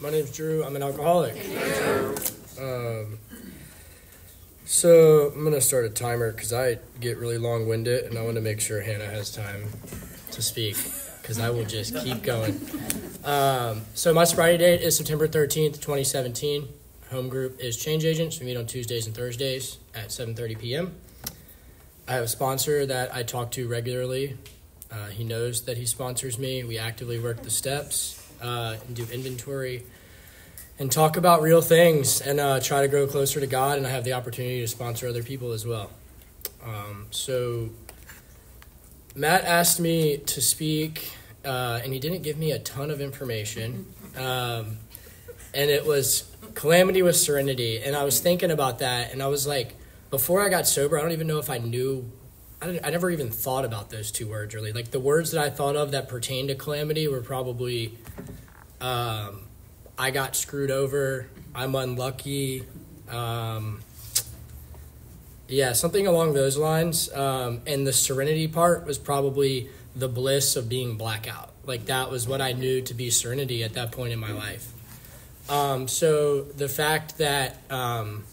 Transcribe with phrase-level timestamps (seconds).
[0.00, 0.64] My name's Drew.
[0.64, 1.36] I'm an alcoholic.
[2.60, 3.18] Um,
[4.64, 8.40] so I'm gonna start a timer because I get really long-winded, and I want to
[8.40, 9.68] make sure Hannah has time
[10.32, 10.76] to speak
[11.22, 12.60] because I will just keep going.
[13.24, 16.68] Um, so my sobriety date is September 13th, 2017.
[17.10, 18.40] Home group is Change Agents.
[18.40, 20.94] We meet on Tuesdays and Thursdays at 7:30 p.m.
[22.08, 24.36] I have a sponsor that I talk to regularly.
[24.90, 26.64] Uh, he knows that he sponsors me.
[26.64, 29.84] We actively work the steps uh, and do inventory
[30.78, 33.78] and talk about real things and uh, try to grow closer to God.
[33.78, 35.90] And I have the opportunity to sponsor other people as well.
[36.64, 37.70] Um, so
[39.14, 41.12] Matt asked me to speak,
[41.44, 43.86] uh, and he didn't give me a ton of information.
[44.16, 44.78] Um,
[45.54, 47.80] and it was calamity with serenity.
[47.80, 49.74] And I was thinking about that, and I was like,
[50.10, 52.10] before I got sober, I don't even know if I knew.
[52.64, 54.72] I, I never even thought about those two words really.
[54.72, 57.98] Like the words that I thought of that pertain to calamity were probably,
[58.80, 59.42] um,
[59.98, 61.28] I got screwed over.
[61.54, 62.64] I'm unlucky.
[63.10, 63.82] Um,
[65.46, 67.12] yeah, something along those lines.
[67.12, 71.50] Um, and the serenity part was probably the bliss of being blackout.
[71.66, 74.72] Like that was what I knew to be serenity at that point in my life.
[75.48, 78.24] Um, so the fact that um,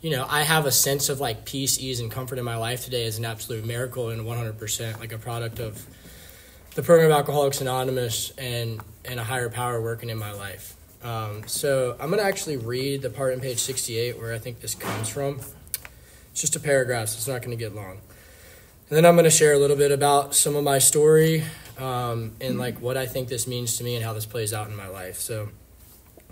[0.00, 2.84] you know I have a sense of like peace, ease, and comfort in my life
[2.84, 5.84] today is an absolute miracle and 100% like a product of
[6.74, 10.76] the program of Alcoholics Anonymous and and a higher power working in my life.
[11.02, 14.74] Um, so I'm gonna actually read the part in page 68 where I think this
[14.74, 15.40] comes from.
[16.32, 17.98] It's just a paragraph, so it's not gonna get long.
[18.90, 21.44] And then I'm gonna share a little bit about some of my story
[21.78, 24.68] um, and like what I think this means to me and how this plays out
[24.68, 25.18] in my life.
[25.18, 25.50] So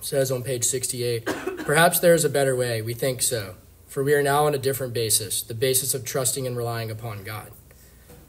[0.00, 1.24] says on page 68
[1.64, 2.80] Perhaps there is a better way.
[2.82, 3.56] We think so.
[3.86, 7.24] For we are now on a different basis, the basis of trusting and relying upon
[7.24, 7.50] God.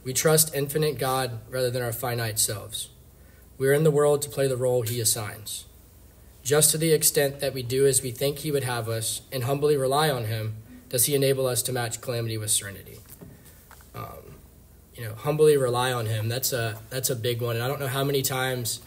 [0.03, 2.89] We trust infinite God rather than our finite selves.
[3.57, 5.65] We are in the world to play the role He assigns.
[6.43, 9.43] Just to the extent that we do as we think He would have us and
[9.43, 10.55] humbly rely on Him,
[10.87, 12.99] does He enable us to match calamity with serenity.
[13.93, 14.35] Um,
[14.95, 16.29] you know, humbly rely on Him.
[16.29, 18.79] That's a that's a big one, and I don't know how many times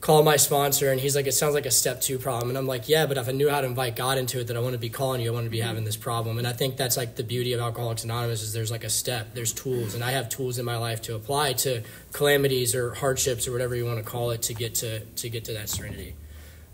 [0.00, 2.50] call my sponsor and he's like it sounds like a step two problem.
[2.50, 4.56] And i'm like yeah but if i knew how to invite god into it that
[4.56, 5.30] i want to be calling you.
[5.30, 6.38] I want to be having this problem.
[6.38, 9.34] And i think that's like the beauty of alcoholics anonymous is there's like a step.
[9.34, 9.94] There's tools.
[9.94, 11.82] And i have tools in my life to apply to
[12.12, 15.44] calamities or hardships or whatever you want to call it to get to to get
[15.46, 16.14] to that serenity.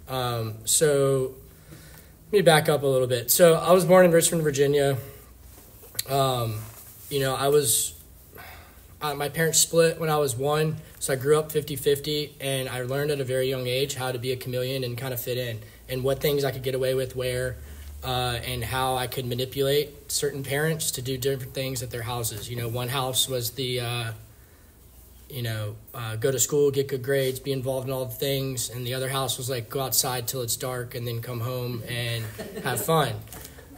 [0.08, 1.34] Um, so
[2.26, 3.30] let me back up a little bit.
[3.30, 4.98] So i was born in richmond virginia.
[6.10, 6.60] Um,
[7.08, 7.93] you know i was
[9.04, 12.66] uh, my parents split when i was one so I grew up 50 50, and
[12.66, 15.20] I learned at a very young age how to be a chameleon and kind of
[15.20, 17.58] fit in, and what things I could get away with where,
[18.02, 22.48] uh, and how I could manipulate certain parents to do different things at their houses.
[22.48, 24.12] You know, one house was the, uh,
[25.28, 28.70] you know, uh, go to school, get good grades, be involved in all the things,
[28.70, 31.82] and the other house was like go outside till it's dark and then come home
[31.86, 32.24] and
[32.62, 33.12] have fun.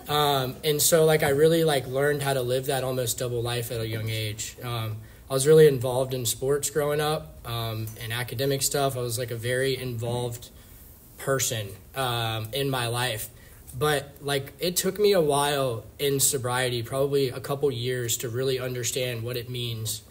[0.08, 3.72] Um, and so, like, I really like learned how to live that almost double life
[3.72, 4.54] at a young age.
[4.62, 4.98] Um,
[5.28, 8.96] I was really involved in sports growing up um, and academic stuff.
[8.96, 10.50] I was like a very involved
[11.18, 13.28] person um, in my life.
[13.76, 18.58] But like it took me a while in sobriety, probably a couple years, to really
[18.58, 20.02] understand what it means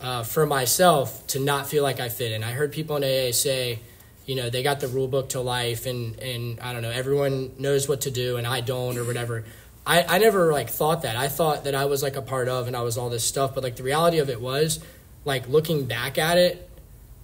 [0.00, 2.42] uh, for myself to not feel like I fit in.
[2.42, 3.78] I heard people in AA say,
[4.26, 7.52] you know, they got the rule book to life, and and I don't know, everyone
[7.58, 9.44] knows what to do, and I don't, or whatever.
[9.90, 11.16] I, I never like thought that.
[11.16, 13.56] I thought that I was like a part of and I was all this stuff,
[13.56, 14.78] but like the reality of it was,
[15.24, 16.70] like looking back at it,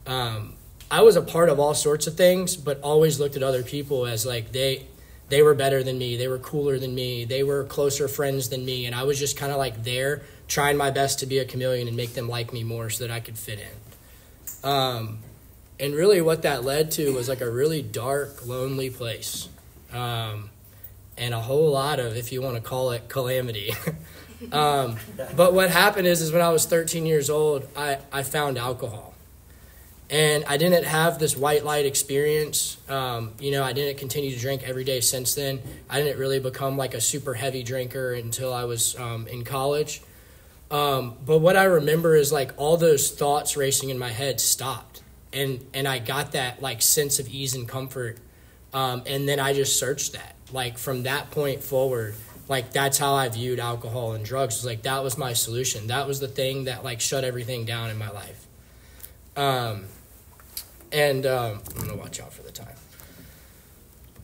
[0.05, 0.55] um,
[0.91, 4.05] I was a part of all sorts of things, but always looked at other people
[4.05, 4.85] as like they
[5.29, 8.65] they were better than me, they were cooler than me, they were closer friends than
[8.65, 11.45] me, and I was just kind of like there trying my best to be a
[11.45, 14.69] chameleon and make them like me more so that I could fit in.
[14.69, 15.19] Um,
[15.79, 19.49] and really, what that led to was like a really dark, lonely place.
[19.93, 20.51] Um,
[21.19, 23.73] and a whole lot of, if you want to call it, calamity.
[24.53, 24.97] um,
[25.35, 29.15] but what happened is, is when I was 13 years old, I, I found alcohol.
[30.09, 32.77] And I didn't have this white light experience.
[32.89, 35.61] Um, you know, I didn't continue to drink every day since then.
[35.91, 40.03] I didn't really become like a super heavy drinker until I was um, in college.
[40.71, 45.03] Um, but what I remember is like all those thoughts racing in my head stopped.
[45.33, 48.19] And, and I got that like sense of ease and comfort.
[48.73, 52.15] Um, and then I just searched that like from that point forward
[52.49, 55.89] like that's how i viewed alcohol and drugs like that was my solution.
[55.89, 58.47] That was the thing that like shut everything down in my life.
[59.37, 59.87] Um
[60.93, 62.77] and um i'm gonna watch out for the time.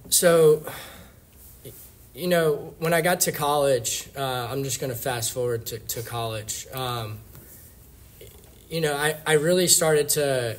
[0.08, 0.64] So
[2.14, 6.02] you know when i got to college uh, i'm just gonna fast forward to, to
[6.02, 6.66] college.
[6.72, 7.18] Um
[8.68, 10.58] you know I, I really started to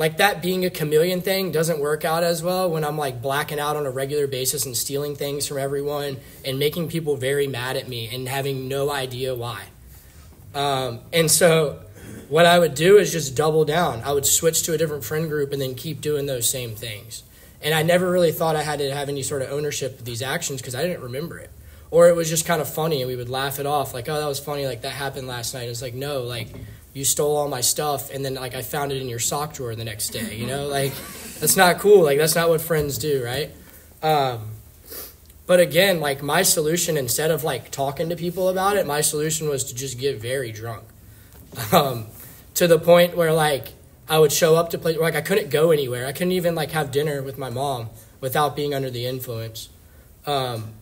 [0.00, 3.60] like that being a chameleon thing doesn't work out as well when I'm like blacking
[3.60, 7.76] out on a regular basis and stealing things from everyone and making people very mad
[7.76, 9.64] at me and having no idea why.
[10.54, 11.82] Um, and so
[12.30, 14.00] what I would do is just double down.
[14.02, 17.22] I would switch to a different friend group and then keep doing those same things.
[17.60, 20.22] And I never really thought I had to have any sort of ownership of these
[20.22, 21.50] actions because I didn't remember it.
[21.90, 24.18] Or it was just kind of funny and we would laugh it off like, oh,
[24.18, 24.66] that was funny.
[24.66, 25.68] Like that happened last night.
[25.68, 26.48] It's like, no, like
[26.92, 29.74] you stole all my stuff and then like I found it in your sock drawer
[29.74, 30.66] the next day, you know?
[30.66, 30.92] Like
[31.38, 32.02] that's not cool.
[32.02, 33.50] Like that's not what friends do, right?
[34.02, 34.50] Um,
[35.46, 39.48] but again, like my solution instead of like talking to people about it, my solution
[39.48, 40.84] was to just get very drunk.
[41.72, 42.06] Um,
[42.54, 43.72] to the point where like
[44.08, 46.06] I would show up to play like I couldn't go anywhere.
[46.06, 47.90] I couldn't even like have dinner with my mom
[48.20, 49.68] without being under the influence.
[50.26, 50.74] Um,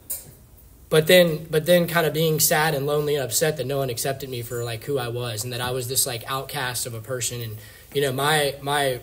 [0.91, 3.91] but then but then kind of being sad and lonely and upset that no one
[3.91, 6.95] accepted me for like who I was and that I was this like outcast of
[6.95, 7.57] a person and
[7.95, 9.01] you know my my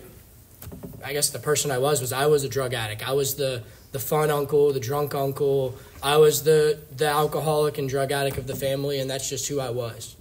[1.04, 3.06] I guess the person I was was I was a drug addict.
[3.06, 3.62] I was the
[3.92, 5.76] the fun uncle, the drunk uncle.
[6.02, 9.60] I was the the alcoholic and drug addict of the family and that's just who
[9.60, 10.16] I was.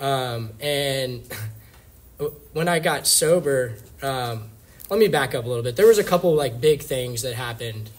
[0.00, 1.22] Um, and
[2.52, 4.50] when I got sober, um,
[4.88, 5.76] let me back up a little bit.
[5.76, 7.90] There was a couple like big things that happened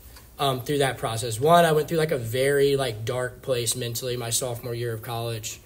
[0.42, 1.40] um, through that process.
[1.40, 5.04] One, I went through like a very like dark place mentally my sophomore year of
[5.04, 5.62] college,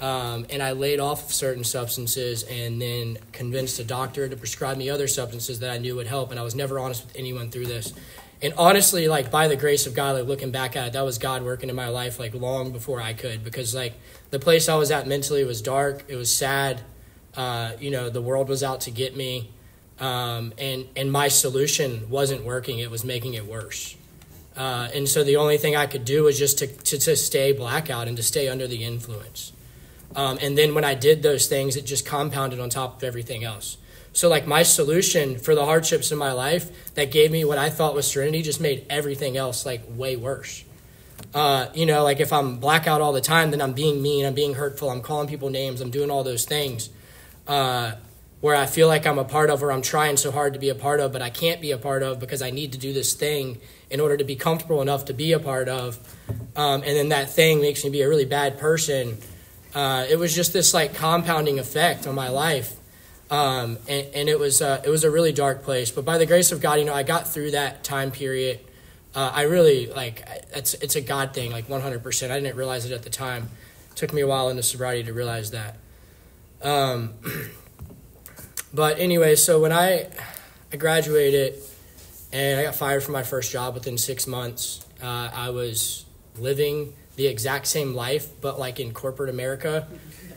[0.00, 4.76] um, and I laid off of certain substances and then convinced a doctor to prescribe
[4.76, 6.32] me other substances that I knew would help.
[6.32, 7.94] And I was never honest with anyone through this.
[8.42, 11.18] And honestly, like by the grace of God, like looking back at it, that was
[11.18, 13.94] God working in my life like long before I could because like
[14.30, 16.04] the place I was at mentally was dark.
[16.08, 16.80] It was sad.
[17.36, 19.50] Uh, you know, the world was out to get me.
[20.00, 22.78] Um, and, and my solution wasn't working.
[22.80, 23.96] It was making it worse.
[24.58, 27.52] Uh, and so the only thing I could do was just to, to, to stay
[27.52, 29.52] blackout and to stay under the influence.
[30.16, 33.44] Um, and then when I did those things, it just compounded on top of everything
[33.44, 33.78] else.
[34.12, 37.70] So, like, my solution for the hardships in my life that gave me what I
[37.70, 40.64] thought was serenity just made everything else, like, way worse.
[41.34, 44.34] Uh, you know, like if I'm blackout all the time, then I'm being mean, I'm
[44.34, 46.90] being hurtful, I'm calling people names, I'm doing all those things
[47.46, 47.92] uh,
[48.40, 50.68] where I feel like I'm a part of or I'm trying so hard to be
[50.68, 52.92] a part of, but I can't be a part of because I need to do
[52.92, 53.60] this thing
[53.90, 55.98] in order to be comfortable enough to be a part of.
[56.56, 59.18] Um, and then that thing makes me be a really bad person.
[59.74, 62.74] Uh, it was just this like compounding effect on my life.
[63.30, 66.24] Um, and, and, it was uh, it was a really dark place, but by the
[66.24, 68.60] grace of God, you know, I got through that time period.
[69.14, 72.30] Uh, I really like it's it's a God thing, like 100%.
[72.30, 73.50] I didn't realize it at the time.
[73.90, 75.76] It took me a while in the sobriety to realize that.
[76.62, 77.14] Um,
[78.72, 80.08] but anyway, so when I
[80.72, 81.56] I graduated,
[82.32, 84.84] and I got fired from my first job within six months.
[85.02, 86.04] Uh, I was
[86.36, 89.86] living the exact same life, but like in corporate America,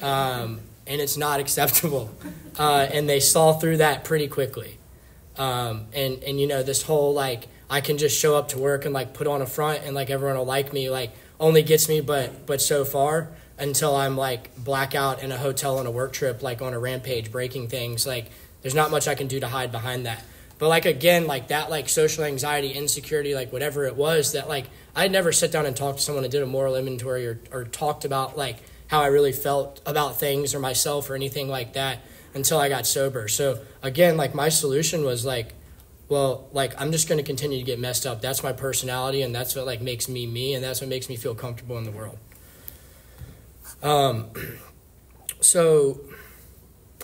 [0.01, 2.09] um, and it's not acceptable.
[2.59, 4.77] Uh, and they saw through that pretty quickly.
[5.37, 8.83] Um, and and you know this whole like I can just show up to work
[8.83, 11.87] and like put on a front and like everyone will like me like only gets
[11.87, 16.11] me but but so far until I'm like blackout in a hotel on a work
[16.11, 18.25] trip like on a rampage breaking things like
[18.61, 20.23] there's not much I can do to hide behind that.
[20.61, 24.67] But like again, like that like social anxiety, insecurity, like whatever it was that like
[24.95, 27.63] I'd never sit down and talked to someone and did a moral inventory or, or
[27.63, 32.01] talked about like how I really felt about things or myself or anything like that
[32.35, 33.27] until I got sober.
[33.27, 35.55] So again, like my solution was like,
[36.09, 38.21] well, like I'm just gonna continue to get messed up.
[38.21, 41.15] That's my personality and that's what like makes me me and that's what makes me
[41.15, 42.19] feel comfortable in the world.
[43.81, 44.29] Um
[45.41, 46.01] so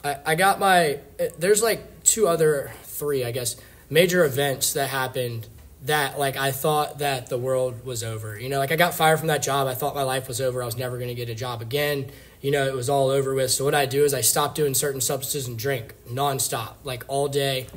[0.04, 1.00] I, I got my
[1.40, 3.56] there's like two other three, I guess,
[3.90, 5.48] major events that happened
[5.84, 8.40] that like I thought that the world was over.
[8.40, 9.68] You know, like I got fired from that job.
[9.68, 10.62] I thought my life was over.
[10.62, 12.10] I was never going to get a job again.
[12.42, 13.52] You know, it was all over with.
[13.52, 17.28] So what I do is I stop doing certain substances and drink nonstop, like all
[17.28, 17.68] day,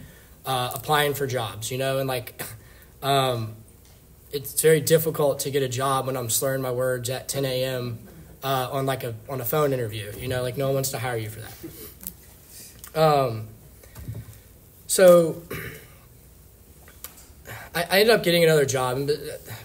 [0.47, 1.71] uh, applying for jobs.
[1.71, 2.43] You know, and like,
[3.03, 3.57] um,
[4.33, 7.99] it's very difficult to get a job when I'm slurring my words at 10 a.m.
[8.43, 10.11] Uh, on like a on a phone interview.
[10.17, 13.03] You know, like no one wants to hire you for that.
[13.03, 13.49] Um,
[14.91, 15.41] so
[17.75, 19.09] I, I ended up getting another job.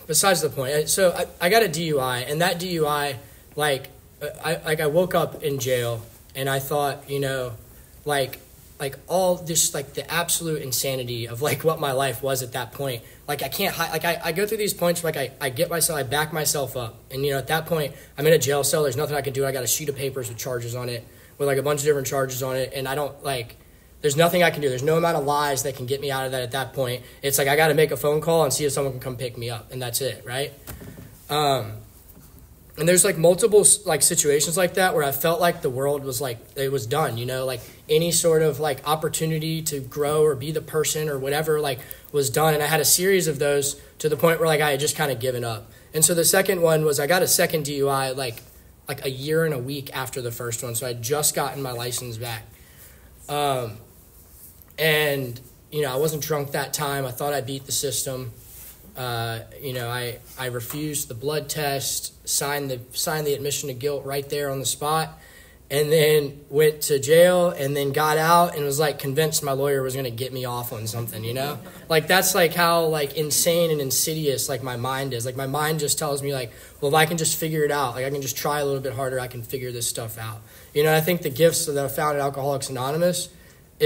[0.06, 3.16] Besides the point, so I, I got a DUI, and that DUI,
[3.56, 3.90] like,
[4.22, 6.04] uh, I like I woke up in jail,
[6.36, 7.54] and I thought, you know,
[8.06, 8.40] like
[8.80, 12.74] like all this like the absolute insanity of like what my life was at that
[12.74, 15.70] point like i can't like I, I go through these points like I, I get
[15.70, 18.66] myself i back myself up and you know at that point i'm in a jail
[18.66, 20.90] cell there's nothing i can do i got a sheet of papers with charges on
[20.90, 23.56] it with like a bunch of different charges on it and i don't like
[24.02, 24.70] there's nothing I can do.
[24.70, 27.04] There's no amount of lies that can get me out of that at that point.
[27.22, 29.18] It's like I got to make a phone call and see if someone can come
[29.18, 30.54] pick me up, and that's it, right?
[31.30, 31.74] Um,
[32.78, 36.20] and there's like multiple like situations like that where I felt like the world was
[36.20, 40.36] like it was done, you know, like any sort of like opportunity to grow or
[40.36, 41.80] be the person or whatever like
[42.12, 42.54] was done.
[42.54, 44.98] And I had a series of those to the point where like I had just
[44.98, 45.72] kind of given up.
[45.94, 48.42] And so the second one was I got a second DUI like
[48.90, 50.76] like a year and a week after the first one.
[50.76, 52.44] So I just gotten my license back.
[53.30, 53.78] Um,
[54.78, 55.40] and
[55.72, 57.06] you know, I wasn't drunk that time.
[57.06, 58.32] I thought I beat the system.
[58.96, 63.74] Uh, you know, I, I refused the blood test, signed the signed the admission to
[63.74, 65.20] guilt right there on the spot,
[65.70, 69.82] and then went to jail and then got out and was like convinced my lawyer
[69.82, 71.60] was going to get me off on something, you know?
[71.90, 75.26] Like that's like how like insane and insidious like my mind is.
[75.26, 77.96] Like my mind just tells me like, well, if I can just figure it out,
[77.96, 80.42] like I can just try a little bit harder, I can figure this stuff out.
[80.74, 83.28] You know, I think the gifts that I found at Alcoholics Anonymous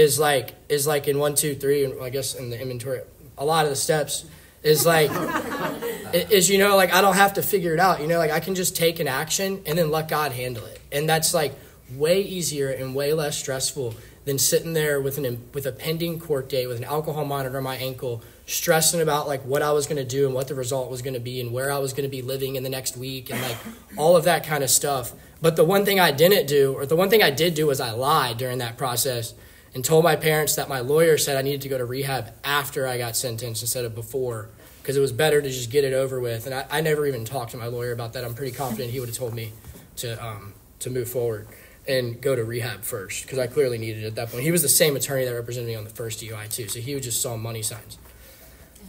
[0.00, 3.00] is like is like in one, two, three, and I guess in the inventory,
[3.36, 4.24] a lot of the steps
[4.62, 5.10] is like
[6.14, 8.00] is you know like I don't have to figure it out.
[8.00, 10.80] You know, like I can just take an action and then let God handle it,
[10.90, 11.54] and that's like
[11.94, 16.48] way easier and way less stressful than sitting there with an with a pending court
[16.48, 19.96] date with an alcohol monitor on my ankle, stressing about like what I was going
[19.98, 22.08] to do and what the result was going to be and where I was going
[22.08, 23.56] to be living in the next week and like
[23.96, 25.12] all of that kind of stuff.
[25.42, 27.80] But the one thing I didn't do, or the one thing I did do, was
[27.80, 29.34] I lied during that process
[29.74, 32.86] and told my parents that my lawyer said I needed to go to rehab after
[32.86, 34.48] I got sentenced instead of before
[34.82, 36.46] because it was better to just get it over with.
[36.46, 38.24] And I, I, never even talked to my lawyer about that.
[38.24, 39.52] I'm pretty confident he would have told me
[39.96, 41.46] to um, to move forward
[41.86, 44.42] and go to rehab first because I clearly needed it at that point.
[44.42, 46.98] He was the same attorney that represented me on the first DUI too, so he
[47.00, 47.98] just saw money signs.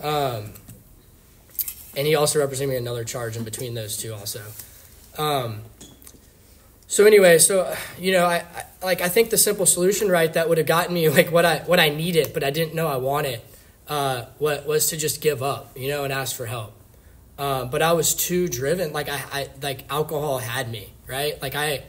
[0.01, 0.53] Um,
[1.95, 4.41] and he also represented me another charge in between those two also.
[5.17, 5.61] Um,
[6.91, 10.49] so anyway, so you know, I, I, like I think the simple solution, right, that
[10.49, 12.97] would have gotten me like what I what I needed, but I didn't know I
[12.97, 13.39] wanted,
[13.87, 16.73] uh, what was to just give up, you know, and ask for help.
[17.39, 21.41] Uh, but I was too driven, like I, I like alcohol had me, right?
[21.41, 21.83] Like I,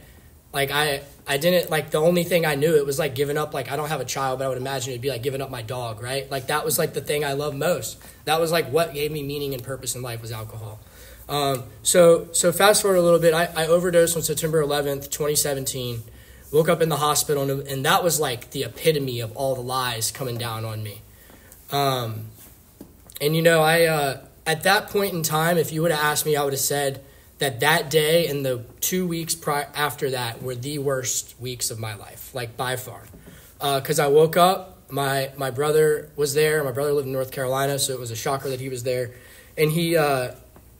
[0.53, 3.53] like I, I didn't like the only thing I knew it was like giving up.
[3.53, 5.49] Like I don't have a child, but I would imagine it'd be like giving up
[5.49, 6.31] my dog, right?
[6.31, 8.01] Like that was like the thing I love most.
[8.23, 10.79] That was like what gave me meaning and purpose in life was alcohol.
[11.29, 13.33] Um, so, so fast forward a little bit.
[13.33, 16.03] I, I overdosed on September 11th, 2017.
[16.51, 19.61] Woke up in the hospital, and, and, that was like the epitome of all the
[19.61, 21.01] lies coming down on me.
[21.71, 22.25] Um,
[23.19, 26.27] and you know, I uh, at that point in time, if you would have asked
[26.27, 27.03] me, I would have said
[27.39, 31.79] that that day and the two weeks prior after that were the worst weeks of
[31.79, 33.01] my life, like by far.
[33.59, 36.63] Because uh, I woke up, my my brother was there.
[36.63, 39.15] My brother lived in North Carolina, so it was a shocker that he was there,
[39.57, 39.97] and he.
[39.97, 40.35] Uh,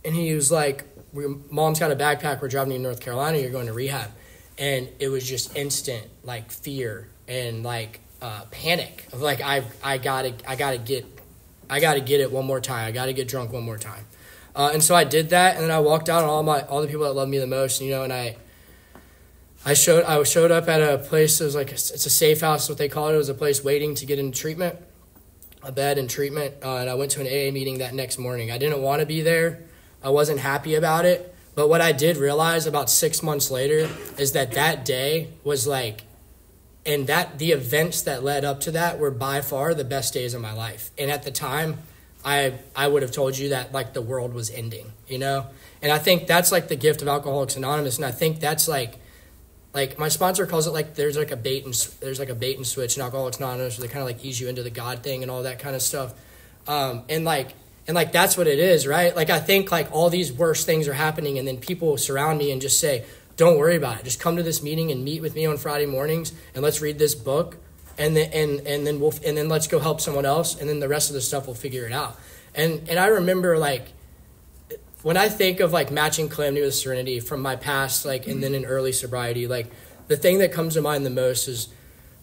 [0.05, 2.41] and he was like, "Mom's got a backpack.
[2.41, 3.37] We're driving to North Carolina.
[3.37, 4.11] You're going to rehab."
[4.57, 9.97] And it was just instant like fear and like uh, panic of like I I
[9.97, 11.05] gotta I gotta get
[11.69, 12.87] I gotta get it one more time.
[12.87, 14.05] I gotta get drunk one more time.
[14.55, 16.81] Uh, and so I did that, and then I walked out on all my all
[16.81, 18.37] the people that love me the most, you know, and I.
[19.65, 21.39] I showed I showed up at a place.
[21.39, 23.13] It was like a, it's a safe house, what they call it.
[23.13, 24.77] It was a place waiting to get into treatment,
[25.61, 26.55] a bed in treatment.
[26.61, 28.51] Uh, and I went to an AA meeting that next morning.
[28.51, 29.63] I didn't want to be there.
[30.03, 31.33] I wasn't happy about it.
[31.55, 36.03] But what I did realize about six months later is that that day was like,
[36.85, 40.33] and that the events that led up to that were by far the best days
[40.33, 40.91] of my life.
[40.97, 41.77] And at the time,
[42.25, 45.47] I I would have told you that like the world was ending, you know.
[45.81, 48.95] And I think that's like the gift of Alcoholics Anonymous, and I think that's like
[49.73, 52.57] like my sponsor calls it like there's like a bait and there's like a bait
[52.57, 55.03] and switch in Alcoholics Anonymous where they kind of like ease you into the God
[55.03, 56.13] thing and all that kind of stuff.
[56.67, 57.53] Um, and like
[57.87, 59.15] and like that's what it is, right?
[59.15, 62.51] Like I think like all these worst things are happening and then people surround me
[62.51, 63.03] and just say,
[63.35, 64.03] "Don't worry about it.
[64.03, 66.97] Just come to this meeting and meet with me on Friday mornings and let's read
[66.97, 67.57] this book
[67.97, 70.79] and then and and then we'll and then let's go help someone else and then
[70.79, 72.17] the rest of the stuff we'll figure it out."
[72.55, 73.91] And and I remember like
[75.01, 78.55] when I think of like matching calamity with serenity from my past like and then
[78.55, 79.67] in early sobriety, like
[80.07, 81.67] the thing that comes to mind the most is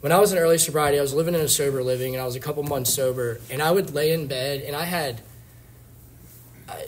[0.00, 2.24] when I was in early sobriety, I was living in a sober living and I
[2.24, 5.20] was a couple months sober and I would lay in bed and I had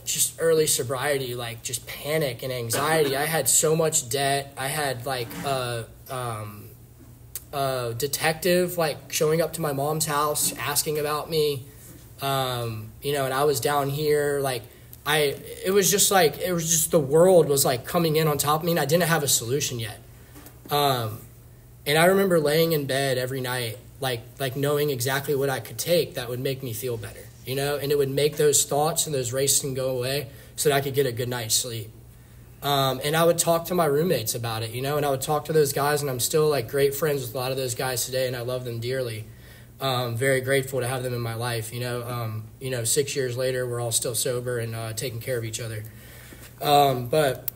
[0.05, 3.17] just early sobriety, like just panic and anxiety.
[3.17, 4.53] I had so much debt.
[4.57, 6.69] I had like a, um,
[7.53, 11.67] a detective like showing up to my mom's house asking about me,
[12.21, 14.63] um, you know, and I was down here like
[15.07, 15.37] I.
[15.65, 18.61] It was just like it was just the world was like coming in on top
[18.61, 19.99] of me, and I didn't have a solution yet.
[20.71, 21.21] Um,
[21.85, 25.79] and I remember laying in bed every night, like like knowing exactly what I could
[25.79, 29.07] take that would make me feel better you know, and it would make those thoughts
[29.07, 31.91] and those racing go away so that I could get a good night's sleep.
[32.63, 35.21] Um, and I would talk to my roommates about it, you know, and I would
[35.21, 37.75] talk to those guys, and I'm still like great friends with a lot of those
[37.75, 39.25] guys today, and I love them dearly.
[39.81, 42.07] Um, very grateful to have them in my life, you know.
[42.07, 45.45] Um, you know, six years later, we're all still sober and uh, taking care of
[45.45, 45.83] each other.
[46.61, 47.51] Um, but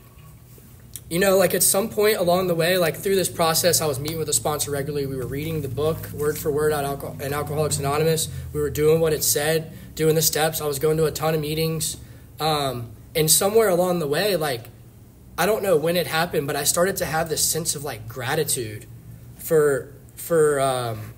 [1.09, 4.01] you know, like at some point along the way, like through this process, I was
[4.01, 5.07] meeting with a sponsor regularly.
[5.07, 8.29] We were reading the book word for word in Alcoholics Anonymous.
[8.53, 10.61] We were doing what it said, doing the steps.
[10.61, 11.99] I was going to a ton of meetings.
[12.41, 14.65] Um, and somewhere along the way, like,
[15.39, 18.09] I don't know when it happened, but I started to have this sense of like
[18.09, 18.87] gratitude
[19.37, 21.15] for, for, um,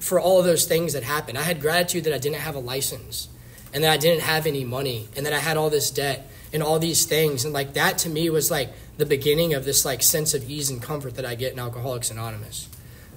[0.00, 1.38] for all of those things that happened.
[1.38, 3.28] I had gratitude that I didn't have a license
[3.72, 6.62] and that I didn't have any money and that I had all this debt and
[6.62, 7.44] all these things.
[7.44, 10.70] And like that to me was like the beginning of this like sense of ease
[10.70, 12.68] and comfort that I get in Alcoholics Anonymous.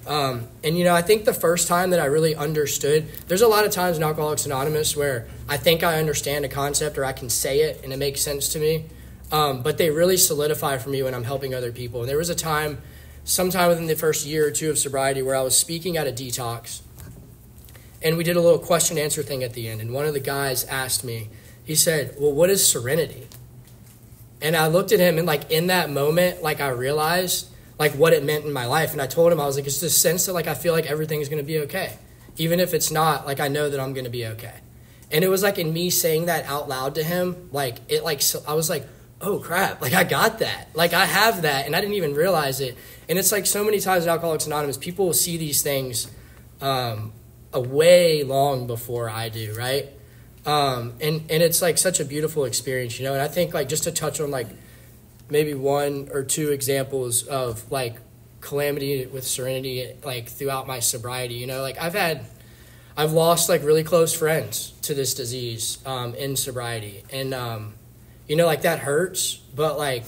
[0.06, 3.48] Um, and you know, I think the first time that I really understood, there's a
[3.48, 7.12] lot of times in Alcoholics Anonymous where I think I understand a concept or I
[7.12, 8.84] can say it and it makes sense to me.
[9.32, 12.00] Um, but they really solidify for me when I'm helping other people.
[12.00, 12.82] And there was a time,
[13.24, 16.12] sometime within the first year or two of sobriety, where I was speaking at a
[16.12, 16.82] detox.
[18.02, 19.80] And we did a little question answer thing at the end.
[19.80, 21.30] And one of the guys asked me,
[21.64, 23.26] he said, Well, what is serenity?
[24.40, 28.12] And I looked at him and like in that moment, like I realized like what
[28.12, 28.92] it meant in my life.
[28.92, 30.86] And I told him, I was like, it's this sense that like I feel like
[30.86, 31.96] everything is gonna be okay.
[32.36, 34.54] Even if it's not, like I know that I'm gonna be okay.
[35.10, 38.20] And it was like in me saying that out loud to him, like it like
[38.20, 38.86] so I was like,
[39.20, 40.68] oh crap, like I got that.
[40.74, 42.76] Like I have that and I didn't even realize it.
[43.08, 46.10] And it's like so many times in Alcoholics Anonymous, people will see these things
[46.60, 47.12] um,
[47.52, 49.88] a way long before I do, right?
[50.46, 53.14] Um, and and it's like such a beautiful experience, you know.
[53.14, 54.48] And I think like just to touch on like
[55.30, 57.96] maybe one or two examples of like
[58.40, 62.26] calamity with serenity, like throughout my sobriety, you know, like I've had,
[62.96, 67.74] I've lost like really close friends to this disease um, in sobriety, and um,
[68.28, 70.04] you know, like that hurts, but like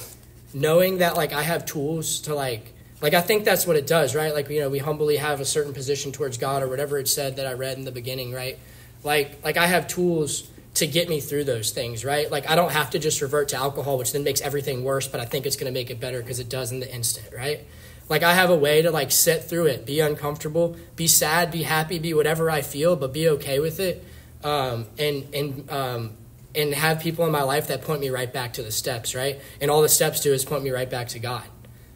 [0.52, 4.14] knowing that like I have tools to like like I think that's what it does,
[4.14, 4.35] right?
[4.35, 7.37] Like you know, we humbly have a certain position towards God or whatever it said
[7.37, 8.59] that I read in the beginning, right?
[9.07, 12.31] Like like I have tools to get me through those things, right?
[12.31, 15.21] Like I don't have to just revert to alcohol, which then makes everything worse, but
[15.21, 17.65] I think it's going to make it better because it does in the instant, right?
[18.09, 21.63] Like I have a way to like sit through it, be uncomfortable, be sad, be
[21.63, 24.05] happy, be whatever I feel, but be okay with it,
[24.45, 26.12] um, and and um,
[26.55, 29.40] and have people in my life that point me right back to the steps, right?
[29.61, 31.45] And all the steps do is point me right back to God.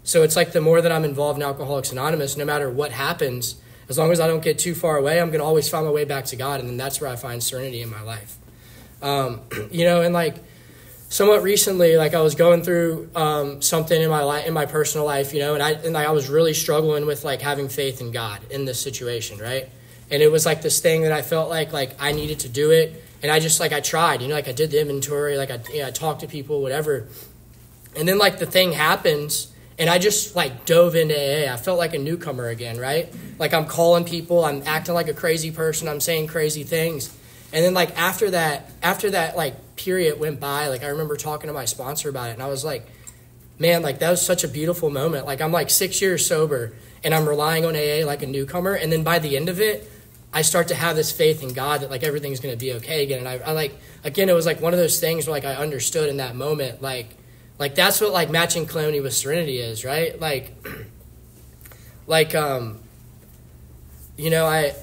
[0.05, 3.57] So it's like the more that I'm involved in Alcoholics Anonymous, no matter what happens,
[3.90, 5.90] as long as I don't get too far away, I'm going to always find my
[5.90, 8.37] way back to God, and then that's where I find serenity in my life.
[9.03, 9.40] Um,
[9.72, 10.37] you know, and like
[11.09, 15.05] somewhat recently, like I was going through um, something in my life, in my personal
[15.05, 18.00] life, you know, and I and like I was really struggling with like having faith
[18.00, 19.68] in God in this situation, right?
[20.09, 22.70] And it was like this thing that I felt like like I needed to do
[22.70, 25.50] it, and I just like I tried, you know, like I did the inventory, like
[25.50, 27.09] I you know, I talked to people, whatever,
[27.96, 29.49] and then like the thing happens
[29.81, 31.51] and I just like dove into AA.
[31.51, 33.12] I felt like a newcomer again, right?
[33.38, 37.16] Like I'm calling people, I'm acting like a crazy person, I'm saying crazy things.
[37.53, 41.49] And then like after that, after that like period went by, like I remember talking
[41.49, 42.87] to my sponsor about it and I was like,
[43.59, 45.25] man, like that was such a beautiful moment.
[45.25, 48.75] Like I'm like six years sober and I'm relying on AA like a newcomer.
[48.75, 49.90] And then by the end of it,
[50.31, 53.21] I start to have this faith in God that like everything's gonna be okay again.
[53.21, 55.55] And I, I like again it was like one of those things where like I
[55.55, 57.16] understood in that moment, like
[57.61, 60.18] like that's what like matching calamity with serenity is, right?
[60.18, 60.57] Like
[62.07, 62.81] like um
[64.16, 64.75] you know, I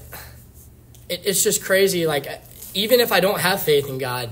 [1.10, 2.28] it, it's just crazy like
[2.74, 4.30] even if I don't have faith in God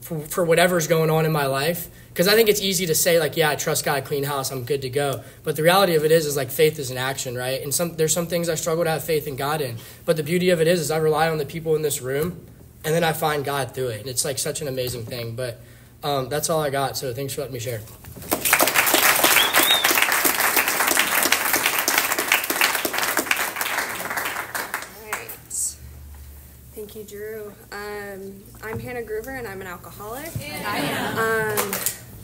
[0.00, 3.20] for, for whatever's going on in my life, because I think it's easy to say
[3.20, 5.22] like, yeah, I trust God, clean house, I'm good to go.
[5.44, 7.62] But the reality of it is, is like faith is an action, right?
[7.62, 9.76] And some there's some things I struggle to have faith in God in.
[10.06, 12.46] But the beauty of it is, is I rely on the people in this room,
[12.86, 15.36] and then I find God through it, and it's like such an amazing thing.
[15.36, 15.60] But
[16.02, 16.96] um, that's all I got.
[16.96, 17.80] So thanks for letting me share.
[26.74, 27.52] Thank you, Drew.
[27.70, 30.30] Um, I'm Hannah Groover, and I'm an alcoholic.
[31.18, 31.72] Um,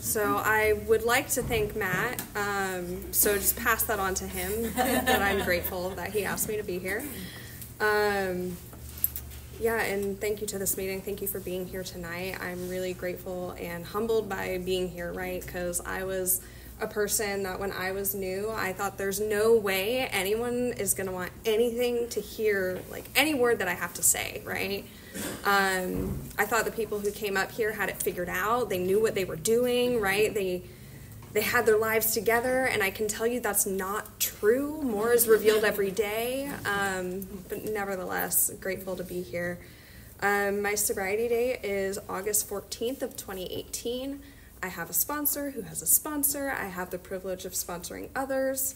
[0.00, 2.22] so I would like to thank Matt.
[2.34, 4.74] Um, so just pass that on to him.
[4.74, 7.04] that I'm grateful that he asked me to be here.
[7.80, 8.56] Um,
[9.60, 11.00] yeah, and thank you to this meeting.
[11.00, 12.36] Thank you for being here tonight.
[12.40, 15.44] I'm really grateful and humbled by being here, right?
[15.44, 16.40] Because I was
[16.80, 21.08] a person that when I was new, I thought there's no way anyone is going
[21.08, 24.84] to want anything to hear, like any word that I have to say, right?
[25.44, 28.68] Um, I thought the people who came up here had it figured out.
[28.68, 30.32] They knew what they were doing, right?
[30.32, 30.62] They
[31.32, 34.80] they had their lives together, and I can tell you that's not true.
[34.82, 39.58] More is revealed every day, um, but nevertheless, grateful to be here.
[40.20, 44.20] Um, my sobriety date is August 14th of 2018.
[44.62, 46.50] I have a sponsor who has a sponsor.
[46.50, 48.74] I have the privilege of sponsoring others.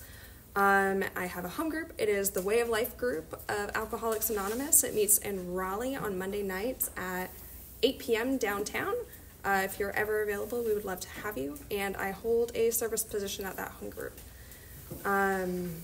[0.54, 1.92] Um, I have a home group.
[1.98, 4.84] It is the Way of Life group of Alcoholics Anonymous.
[4.84, 7.30] It meets in Raleigh on Monday nights at
[7.82, 8.36] 8 p.m.
[8.36, 8.94] downtown.
[9.44, 11.58] Uh, if you're ever available, we would love to have you.
[11.70, 14.18] And I hold a service position at that home group.
[15.04, 15.74] Um,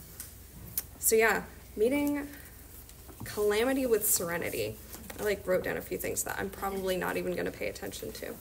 [0.99, 1.42] so yeah,
[1.77, 2.29] meeting
[3.25, 4.77] calamity with serenity.
[5.18, 7.68] I like wrote down a few things that I'm probably not even going to pay
[7.68, 8.35] attention to.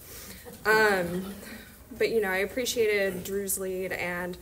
[0.65, 1.33] Um,
[1.97, 4.37] but you know, I appreciated Drew's lead and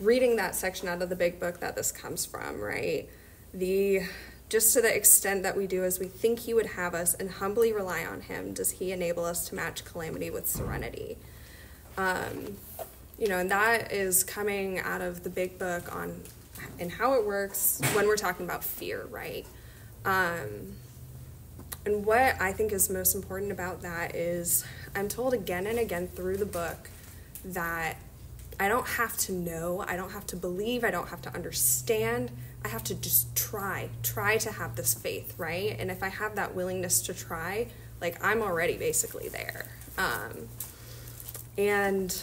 [0.00, 3.08] reading that section out of the big book that this comes from, right?
[3.54, 4.02] The
[4.48, 7.30] just to the extent that we do as we think he would have us and
[7.30, 11.18] humbly rely on him, does he enable us to match calamity with serenity?
[11.96, 12.56] Um,
[13.18, 16.22] you know, and that is coming out of the big book on
[16.80, 19.46] and how it works when we're talking about fear, right?
[20.04, 20.76] Um,
[21.84, 26.08] and what I think is most important about that is I'm told again and again
[26.08, 26.90] through the book
[27.44, 27.96] that
[28.60, 32.30] I don't have to know, I don't have to believe, I don't have to understand.
[32.68, 35.74] I have to just try, try to have this faith, right?
[35.78, 39.64] And if I have that willingness to try, like I'm already basically there.
[39.96, 40.48] Um,
[41.56, 42.14] and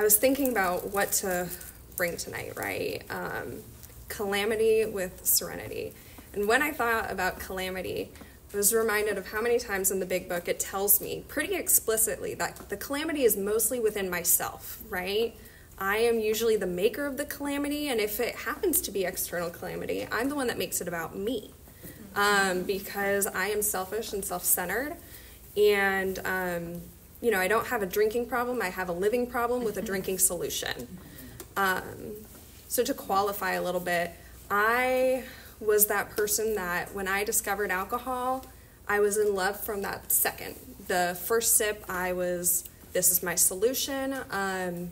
[0.00, 1.48] I was thinking about what to
[1.96, 3.04] bring tonight, right?
[3.08, 3.62] Um,
[4.08, 5.94] calamity with serenity.
[6.32, 8.10] And when I thought about calamity,
[8.52, 11.54] I was reminded of how many times in the big book it tells me pretty
[11.54, 15.36] explicitly that the calamity is mostly within myself, right?
[15.78, 19.50] I am usually the maker of the calamity, and if it happens to be external
[19.50, 21.52] calamity, I'm the one that makes it about me.
[22.14, 24.96] Um, because I am selfish and self centered,
[25.54, 26.80] and um,
[27.20, 29.82] you know, I don't have a drinking problem, I have a living problem with a
[29.82, 30.98] drinking solution.
[31.58, 32.12] Um,
[32.68, 34.12] so, to qualify a little bit,
[34.50, 35.24] I
[35.60, 38.46] was that person that when I discovered alcohol,
[38.88, 40.56] I was in love from that second.
[40.88, 44.14] The first sip, I was, this is my solution.
[44.30, 44.90] Um,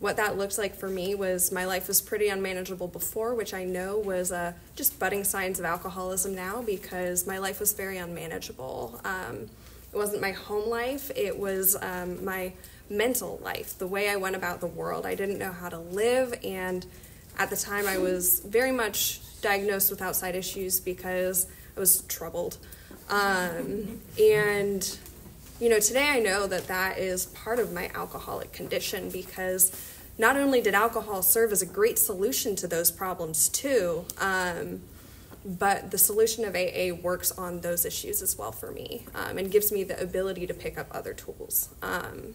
[0.00, 3.64] what that looked like for me was my life was pretty unmanageable before, which I
[3.64, 9.00] know was uh, just budding signs of alcoholism now because my life was very unmanageable.
[9.04, 9.50] Um,
[9.92, 12.52] it wasn't my home life, it was um, my
[12.88, 15.04] mental life, the way I went about the world.
[15.04, 16.86] I didn't know how to live, and
[17.38, 22.58] at the time I was very much diagnosed with outside issues because I was troubled.
[23.10, 24.98] Um, and,
[25.60, 29.72] you know, today I know that that is part of my alcoholic condition because
[30.16, 34.80] not only did alcohol serve as a great solution to those problems, too, um,
[35.44, 39.50] but the solution of AA works on those issues as well for me um, and
[39.50, 41.70] gives me the ability to pick up other tools.
[41.82, 42.34] Um,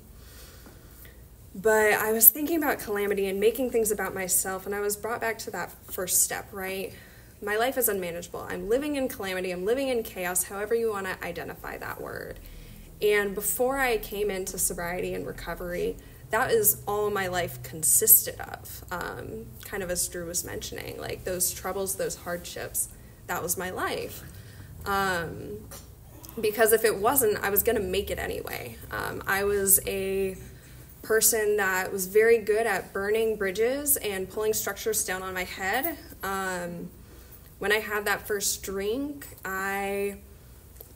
[1.55, 5.21] but I was thinking about calamity and making things about myself, and I was brought
[5.21, 6.93] back to that first step, right?
[7.41, 8.41] My life is unmanageable.
[8.49, 12.39] I'm living in calamity, I'm living in chaos, however you want to identify that word.
[13.03, 15.97] And before I came into sobriety and recovery,
[16.31, 18.83] that is all my life consisted of.
[18.89, 22.87] Um, kind of as Drew was mentioning, like those troubles, those hardships,
[23.27, 24.23] that was my life.
[24.85, 25.59] Um,
[26.39, 28.77] because if it wasn't, I was going to make it anyway.
[28.89, 30.37] Um, I was a
[31.03, 35.97] person that was very good at burning bridges and pulling structures down on my head.
[36.23, 36.89] Um,
[37.59, 40.17] when I had that first drink, I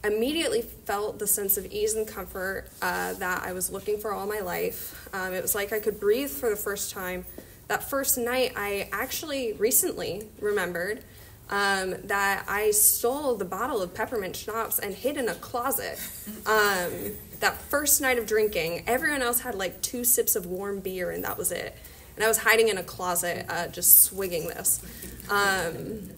[0.04, 4.28] immediately felt the sense of ease and comfort uh, that I was looking for all
[4.28, 5.10] my life.
[5.14, 7.26] Um, it was like I could breathe for the first time.
[7.68, 11.04] That first night, I actually recently remembered
[11.50, 16.00] um, that I stole the bottle of peppermint schnapps and hid in a closet.
[16.46, 21.12] Um, that first night of drinking, everyone else had like two sips of warm beer,
[21.12, 21.78] and that was it.
[22.16, 24.82] And I was hiding in a closet, uh, just swigging this.
[25.30, 26.10] Um,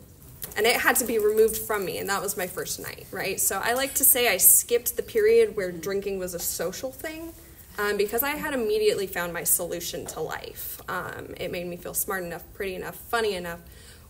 [0.60, 3.40] and it had to be removed from me, and that was my first night, right?
[3.40, 7.32] So I like to say I skipped the period where drinking was a social thing.
[7.78, 10.82] Um, because I had immediately found my solution to life.
[10.90, 13.62] Um, it made me feel smart enough, pretty enough, funny enough,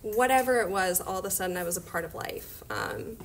[0.01, 2.63] whatever it was, all of a sudden I was a part of life.
[2.71, 3.17] Um,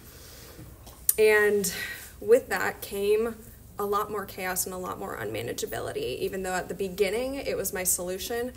[1.19, 1.73] and
[2.21, 3.37] with that came
[3.79, 7.57] a lot more chaos and a lot more unmanageability, even though at the beginning it
[7.57, 8.53] was my solution.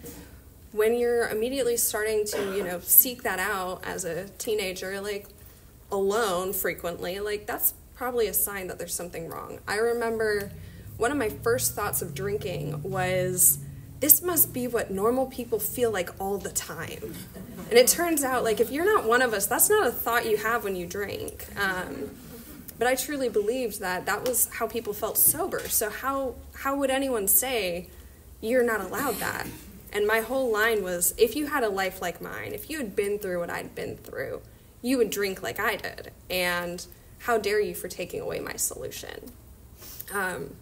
[0.72, 5.28] When you're immediately starting to, you know, seek that out as a teenager, like
[5.92, 9.60] alone frequently, like that's probably a sign that there's something wrong.
[9.68, 10.52] I remember
[10.98, 13.60] one of my first thoughts of drinking was
[14.00, 17.16] this must be what normal people feel like all the time.
[17.70, 20.30] And it turns out, like, if you're not one of us, that's not a thought
[20.30, 21.48] you have when you drink.
[21.60, 22.12] Um,
[22.78, 25.68] but I truly believed that that was how people felt sober.
[25.68, 27.88] So how how would anyone say
[28.40, 29.48] you're not allowed that?
[29.98, 32.96] And my whole line was if you had a life like mine, if you had
[32.96, 34.44] been through what I'd been through,
[34.84, 36.12] you would drink like I did.
[36.30, 36.86] And
[37.18, 39.32] how dare you for taking away my solution?
[40.14, 40.56] Um,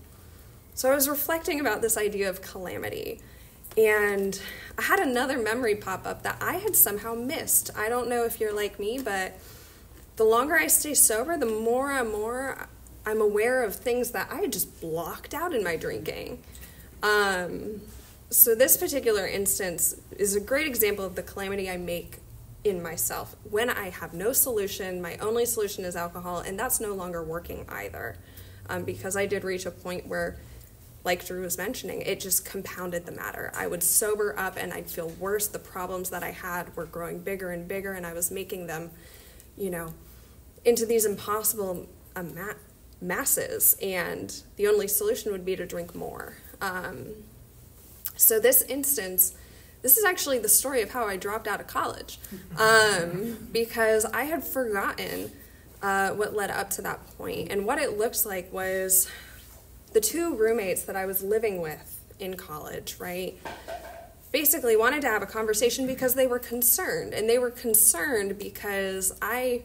[0.74, 3.20] so I was reflecting about this idea of calamity.
[3.78, 4.42] And
[4.78, 7.72] I had another memory pop up that I had somehow missed.
[7.76, 9.38] I don't know if you're like me, but
[10.16, 12.70] the longer I stay sober, the more and more
[13.06, 16.42] I'm aware of things that I had just blocked out in my drinking.
[17.04, 17.82] Um,
[18.30, 22.18] so, this particular instance is a great example of the calamity I make
[22.64, 25.02] in myself when I have no solution.
[25.02, 28.18] My only solution is alcohol, and that's no longer working either.
[28.68, 30.38] Um, because I did reach a point where,
[31.04, 33.52] like Drew was mentioning, it just compounded the matter.
[33.56, 35.48] I would sober up and I'd feel worse.
[35.48, 38.90] The problems that I had were growing bigger and bigger, and I was making them,
[39.56, 39.94] you know,
[40.66, 42.24] into these impossible uh,
[43.00, 43.78] masses.
[43.84, 46.38] And the only solution would be to drink more.
[46.60, 47.10] Um,
[48.16, 49.34] so, this instance,
[49.82, 52.20] this is actually the story of how I dropped out of college
[52.58, 55.32] um, because I had forgotten
[55.82, 57.52] uh, what led up to that point.
[57.52, 59.08] And what it looked like was
[59.94, 63.38] the two roommates that I was living with in college, right?
[64.32, 67.14] Basically, wanted to have a conversation because they were concerned.
[67.14, 69.64] And they were concerned because I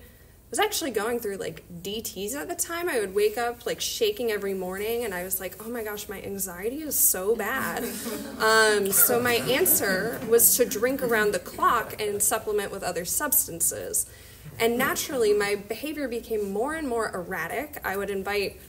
[0.50, 2.88] was actually going through like DTs at the time.
[2.88, 6.08] I would wake up like shaking every morning, and I was like, oh my gosh,
[6.08, 7.84] my anxiety is so bad.
[8.40, 14.10] um, so my answer was to drink around the clock and supplement with other substances.
[14.58, 17.80] And naturally, my behavior became more and more erratic.
[17.84, 18.60] I would invite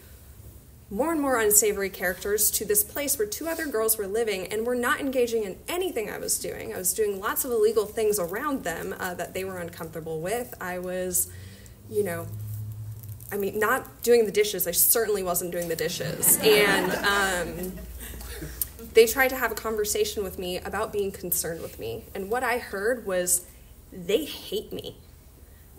[0.91, 4.67] more and more unsavory characters to this place where two other girls were living and
[4.67, 6.73] were not engaging in anything I was doing.
[6.73, 10.53] I was doing lots of illegal things around them uh, that they were uncomfortable with.
[10.59, 11.31] I was
[11.91, 12.25] you know,
[13.31, 14.65] I mean, not doing the dishes.
[14.65, 16.39] I certainly wasn't doing the dishes.
[16.41, 17.73] And um,
[18.93, 22.05] they tried to have a conversation with me about being concerned with me.
[22.15, 23.45] And what I heard was,
[23.91, 24.95] they hate me.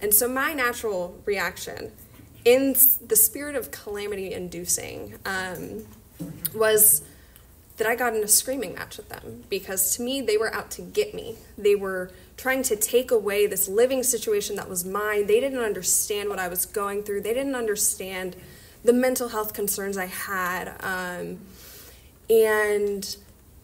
[0.00, 1.92] And so my natural reaction,
[2.44, 2.74] in
[3.06, 5.86] the spirit of calamity inducing, um,
[6.54, 7.02] was
[7.82, 10.70] that I got in a screaming match with them because to me, they were out
[10.72, 11.34] to get me.
[11.58, 15.26] They were trying to take away this living situation that was mine.
[15.26, 18.36] They didn't understand what I was going through, they didn't understand
[18.84, 20.76] the mental health concerns I had.
[20.78, 21.40] Um,
[22.30, 23.16] and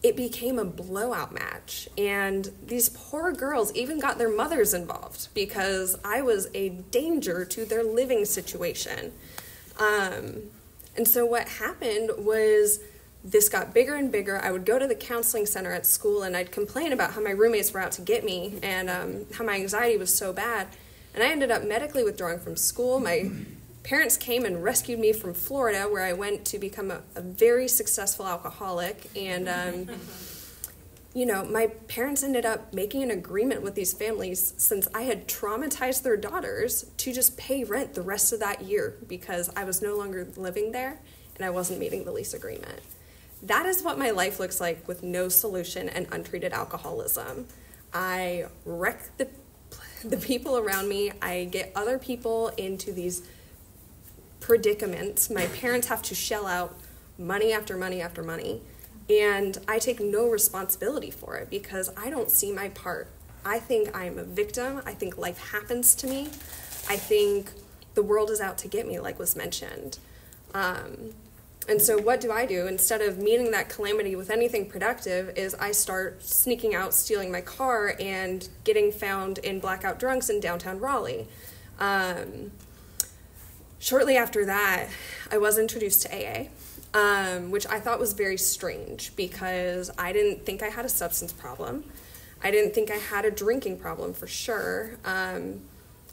[0.03, 1.87] it became a blowout match.
[1.97, 7.63] And these poor girls even got their mothers involved because I was a danger to
[7.63, 9.13] their living situation.
[9.79, 10.41] Um,
[10.97, 12.81] and so what happened was
[13.23, 14.39] this got bigger and bigger.
[14.39, 17.31] I would go to the counseling center at school and I'd complain about how my
[17.31, 20.67] roommates were out to get me and um, how my anxiety was so bad.
[21.13, 22.99] And I ended up medically withdrawing from school.
[22.99, 23.29] My
[23.83, 27.67] parents came and rescued me from Florida, where I went to become a, a very
[27.67, 29.09] successful alcoholic.
[29.15, 29.89] And, um,
[31.13, 35.27] you know, my parents ended up making an agreement with these families since I had
[35.27, 39.81] traumatized their daughters to just pay rent the rest of that year because I was
[39.81, 40.99] no longer living there
[41.35, 42.79] and I wasn't meeting the lease agreement.
[43.43, 47.47] That is what my life looks like with no solution and untreated alcoholism.
[47.93, 49.27] I wreck the,
[50.03, 53.23] the people around me, I get other people into these
[54.39, 55.29] predicaments.
[55.29, 56.75] My parents have to shell out
[57.17, 58.61] money after money after money.
[59.09, 63.07] And I take no responsibility for it because I don't see my part.
[63.43, 64.81] I think I'm a victim.
[64.85, 66.27] I think life happens to me.
[66.87, 67.51] I think
[67.95, 69.97] the world is out to get me, like was mentioned.
[70.53, 71.13] Um,
[71.67, 72.67] and so, what do I do?
[72.67, 77.41] Instead of meeting that calamity with anything productive, is I start sneaking out, stealing my
[77.41, 81.27] car, and getting found in blackout drunks in downtown Raleigh.
[81.79, 82.51] Um,
[83.77, 84.89] shortly after that,
[85.31, 86.47] I was introduced to AA,
[86.93, 91.33] um, which I thought was very strange because I didn't think I had a substance
[91.33, 91.83] problem.
[92.41, 94.97] I didn't think I had a drinking problem for sure.
[95.05, 95.61] Um,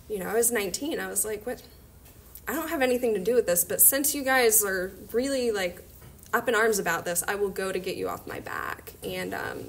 [0.09, 1.01] you know, I was 19.
[1.01, 1.63] I was like, what?
[2.49, 5.83] I don't have anything to do with this, but since you guys are really like
[6.33, 8.93] up in arms about this, I will go to get you off my back.
[9.03, 9.65] And um,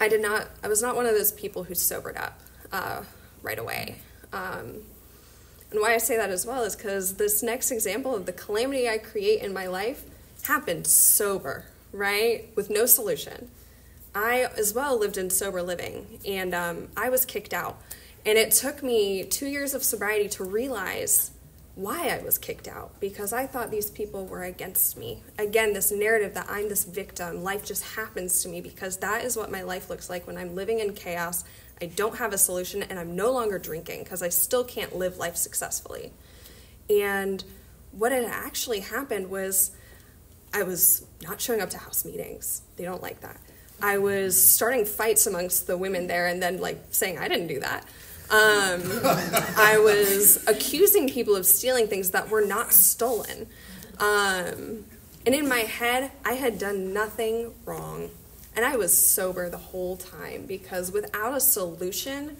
[0.00, 2.40] I did not, I was not one of those people who sobered up
[2.72, 3.02] uh,
[3.42, 3.96] right away.
[4.32, 4.82] Um,
[5.70, 8.88] and why I say that as well is because this next example of the calamity
[8.88, 10.04] I create in my life
[10.42, 12.48] happened sober, right?
[12.56, 13.50] With no solution.
[14.14, 17.80] I as well lived in sober living, and um, I was kicked out.
[18.24, 21.30] And it took me two years of sobriety to realize
[21.74, 25.22] why I was kicked out because I thought these people were against me.
[25.38, 29.36] Again, this narrative that I'm this victim, life just happens to me because that is
[29.36, 31.44] what my life looks like when I'm living in chaos.
[31.80, 35.16] I don't have a solution and I'm no longer drinking because I still can't live
[35.16, 36.12] life successfully.
[36.90, 37.42] And
[37.92, 39.70] what had actually happened was
[40.52, 42.62] I was not showing up to house meetings.
[42.76, 43.40] They don't like that.
[43.80, 47.60] I was starting fights amongst the women there and then like saying I didn't do
[47.60, 47.86] that.
[48.30, 48.82] Um,
[49.56, 53.48] I was accusing people of stealing things that were not stolen.
[53.98, 54.84] Um,
[55.26, 58.10] and in my head, I had done nothing wrong.
[58.54, 62.36] And I was sober the whole time because without a solution,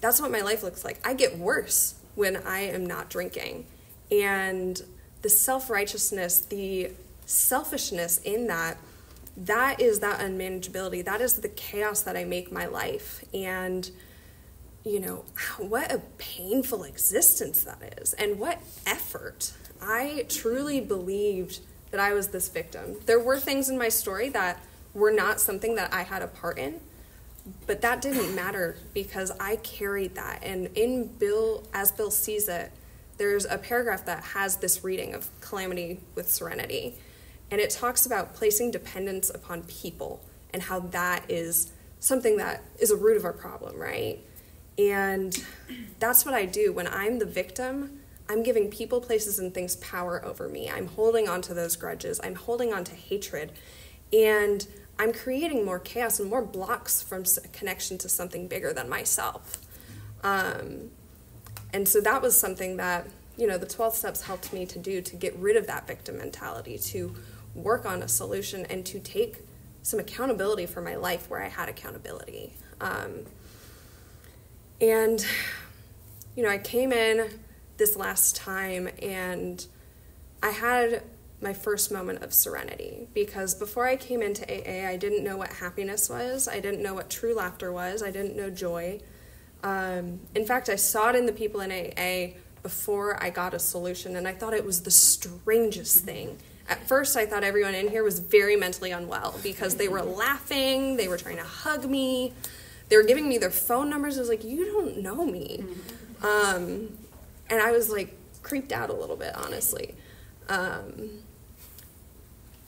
[0.00, 1.00] that's what my life looks like.
[1.04, 3.66] I get worse when I am not drinking.
[4.12, 4.80] And
[5.22, 6.92] the self righteousness, the
[7.26, 8.78] selfishness in that,
[9.36, 11.04] that is that unmanageability.
[11.04, 13.24] That is the chaos that I make my life.
[13.34, 13.90] And,
[14.88, 15.24] you know,
[15.58, 19.52] what a painful existence that is, and what effort.
[19.80, 22.96] I truly believed that I was this victim.
[23.06, 24.60] There were things in my story that
[24.92, 26.80] were not something that I had a part in,
[27.66, 30.42] but that didn't matter because I carried that.
[30.42, 32.72] And in Bill, as Bill sees it,
[33.18, 36.94] there's a paragraph that has this reading of calamity with serenity.
[37.50, 40.22] And it talks about placing dependence upon people
[40.52, 44.20] and how that is something that is a root of our problem, right?
[44.78, 45.36] And
[45.98, 46.72] that's what I do.
[46.72, 50.70] When I'm the victim, I'm giving people, places, and things power over me.
[50.70, 52.20] I'm holding on to those grudges.
[52.22, 53.52] I'm holding on to hatred.
[54.12, 54.66] And
[54.98, 59.58] I'm creating more chaos and more blocks from connection to something bigger than myself.
[60.22, 60.90] Um,
[61.72, 65.00] and so that was something that, you know, the 12 steps helped me to do
[65.00, 67.14] to get rid of that victim mentality, to
[67.54, 69.38] work on a solution, and to take
[69.82, 72.54] some accountability for my life where I had accountability.
[72.80, 73.26] Um,
[74.80, 75.24] and,
[76.36, 77.40] you know, I came in
[77.76, 79.64] this last time and
[80.42, 81.02] I had
[81.40, 85.52] my first moment of serenity because before I came into AA, I didn't know what
[85.52, 86.48] happiness was.
[86.48, 88.02] I didn't know what true laughter was.
[88.02, 89.00] I didn't know joy.
[89.62, 93.58] Um, in fact, I saw it in the people in AA before I got a
[93.58, 96.38] solution, and I thought it was the strangest thing.
[96.68, 100.96] At first, I thought everyone in here was very mentally unwell because they were laughing,
[100.96, 102.34] they were trying to hug me,
[102.88, 104.16] they were giving me their phone numbers.
[104.16, 105.64] I was like, You don't know me.
[106.22, 106.98] Um,
[107.50, 109.94] and I was like creeped out a little bit, honestly.
[110.48, 111.10] Um,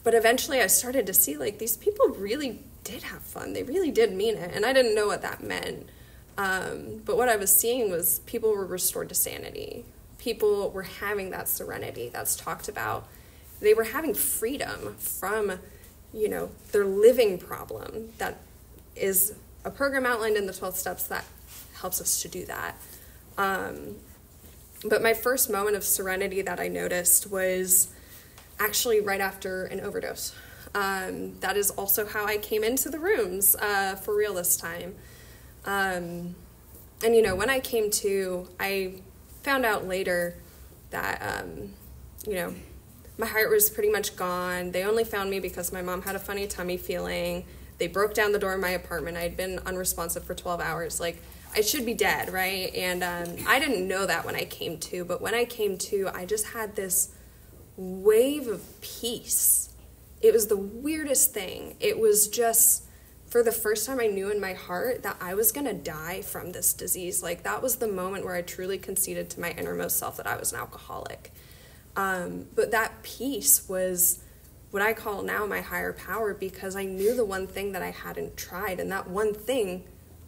[0.03, 3.53] but eventually I started to see like these people really did have fun.
[3.53, 4.51] They really did mean it.
[4.55, 5.89] And I didn't know what that meant.
[6.39, 9.85] Um, but what I was seeing was people were restored to sanity.
[10.19, 13.07] People were having that serenity that's talked about.
[13.61, 15.59] They were having freedom from,
[16.15, 18.39] you know, their living problem that
[18.97, 21.25] is a program outlined in the 12 steps that
[21.75, 22.77] helps us to do that.
[23.37, 23.97] Um,
[24.85, 27.89] but my first moment of serenity that I noticed was
[28.59, 30.35] actually right after an overdose.
[30.75, 34.95] Um, that is also how I came into the rooms uh, for real this time.
[35.65, 36.35] Um,
[37.03, 38.95] and you know, when I came to, I
[39.43, 40.37] found out later
[40.91, 41.75] that, um,
[42.27, 42.55] you know,
[43.19, 44.71] my heart was pretty much gone.
[44.71, 47.45] They only found me because my mom had a funny tummy feeling.
[47.81, 49.17] They broke down the door in my apartment.
[49.17, 51.01] I had been unresponsive for 12 hours.
[51.01, 51.21] Like,
[51.57, 52.73] I should be dead, right?
[52.75, 56.11] And um, I didn't know that when I came to, but when I came to,
[56.15, 57.13] I just had this
[57.77, 59.71] wave of peace.
[60.21, 61.77] It was the weirdest thing.
[61.81, 62.85] It was just,
[63.27, 66.53] for the first time, I knew in my heart that I was gonna die from
[66.53, 67.23] this disease.
[67.23, 70.37] Like, that was the moment where I truly conceded to my innermost self that I
[70.37, 71.33] was an alcoholic.
[71.97, 74.23] Um, but that peace was
[74.71, 77.91] what I call now my higher power because I knew the one thing that I
[77.91, 79.85] hadn't tried, and that one thing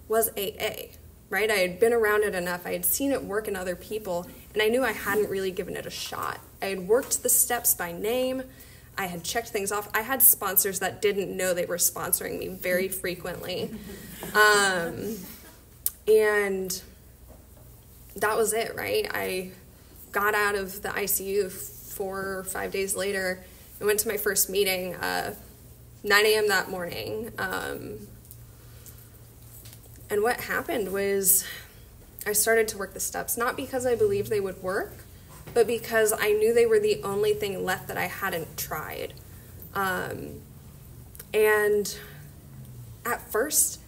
[0.08, 0.96] was AA
[1.32, 1.50] right?
[1.50, 2.66] I had been around it enough.
[2.66, 5.76] I had seen it work in other people, and I knew I hadn't really given
[5.76, 6.40] it a shot.
[6.60, 8.42] I had worked the steps by name.
[8.98, 9.88] I had checked things off.
[9.94, 13.70] I had sponsors that didn't know they were sponsoring me very frequently.
[14.34, 15.16] Um,
[16.06, 16.82] and
[18.16, 19.10] that was it, right?
[19.12, 19.52] I
[20.12, 23.42] got out of the ICU four or five days later
[23.82, 25.34] and went to my first meeting, uh,
[26.04, 26.46] 9 a.m.
[26.46, 27.32] that morning.
[27.36, 28.06] Um,
[30.08, 31.44] and what happened was
[32.24, 34.92] I started to work the steps, not because I believed they would work,
[35.52, 39.14] but because I knew they were the only thing left that I hadn't tried.
[39.74, 40.42] Um,
[41.34, 41.98] and
[43.04, 43.80] at first,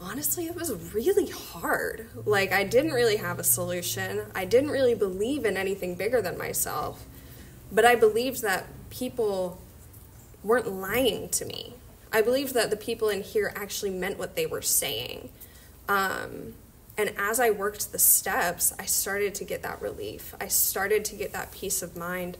[0.00, 2.06] honestly, it was really hard.
[2.24, 4.20] Like, I didn't really have a solution.
[4.36, 7.04] I didn't really believe in anything bigger than myself.
[7.72, 9.58] But I believed that people
[10.44, 11.72] weren't lying to me.
[12.12, 15.30] I believed that the people in here actually meant what they were saying.
[15.88, 16.54] Um,
[16.98, 20.34] and as I worked the steps, I started to get that relief.
[20.38, 22.36] I started to get that peace of mind.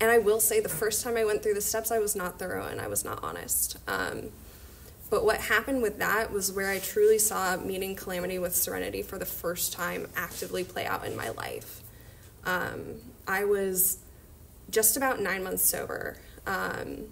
[0.00, 2.38] And I will say, the first time I went through the steps, I was not
[2.38, 3.76] thorough and I was not honest.
[3.86, 4.30] Um,
[5.10, 9.18] but what happened with that was where I truly saw meeting calamity with serenity for
[9.18, 11.82] the first time actively play out in my life.
[12.46, 12.94] Um,
[13.28, 13.98] I was
[14.70, 16.16] just about nine months sober.
[16.46, 17.06] Um,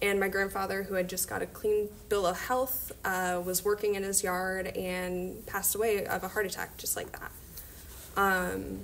[0.00, 3.94] and my grandfather, who had just got a clean bill of health, uh, was working
[3.94, 7.30] in his yard and passed away of a heart attack, just like that.
[8.16, 8.80] Um,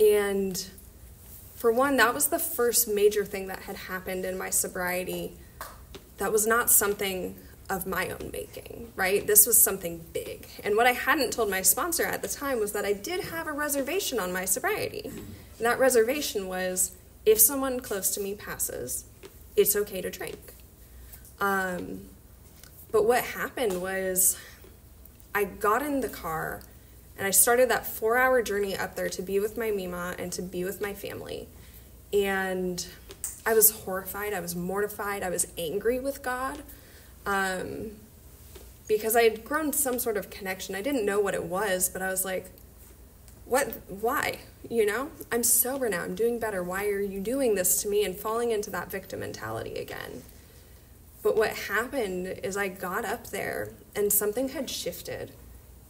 [0.00, 0.66] and
[1.54, 5.36] for one, that was the first major thing that had happened in my sobriety
[6.18, 7.36] that was not something
[7.70, 9.26] of my own making, right?
[9.26, 10.46] This was something big.
[10.64, 13.46] And what I hadn't told my sponsor at the time was that I did have
[13.46, 15.10] a reservation on my sobriety.
[15.62, 19.04] That reservation was if someone close to me passes,
[19.54, 20.54] it's okay to drink.
[21.40, 22.08] Um,
[22.90, 24.36] but what happened was
[25.32, 26.62] I got in the car
[27.16, 30.32] and I started that four hour journey up there to be with my Mima and
[30.32, 31.46] to be with my family.
[32.12, 32.84] And
[33.46, 36.64] I was horrified, I was mortified, I was angry with God
[37.24, 37.92] um,
[38.88, 40.74] because I had grown some sort of connection.
[40.74, 42.50] I didn't know what it was, but I was like,
[43.44, 44.40] what, why?
[44.68, 46.62] You know, I'm sober now, I'm doing better.
[46.62, 50.22] Why are you doing this to me and falling into that victim mentality again?
[51.22, 55.32] But what happened is I got up there and something had shifted.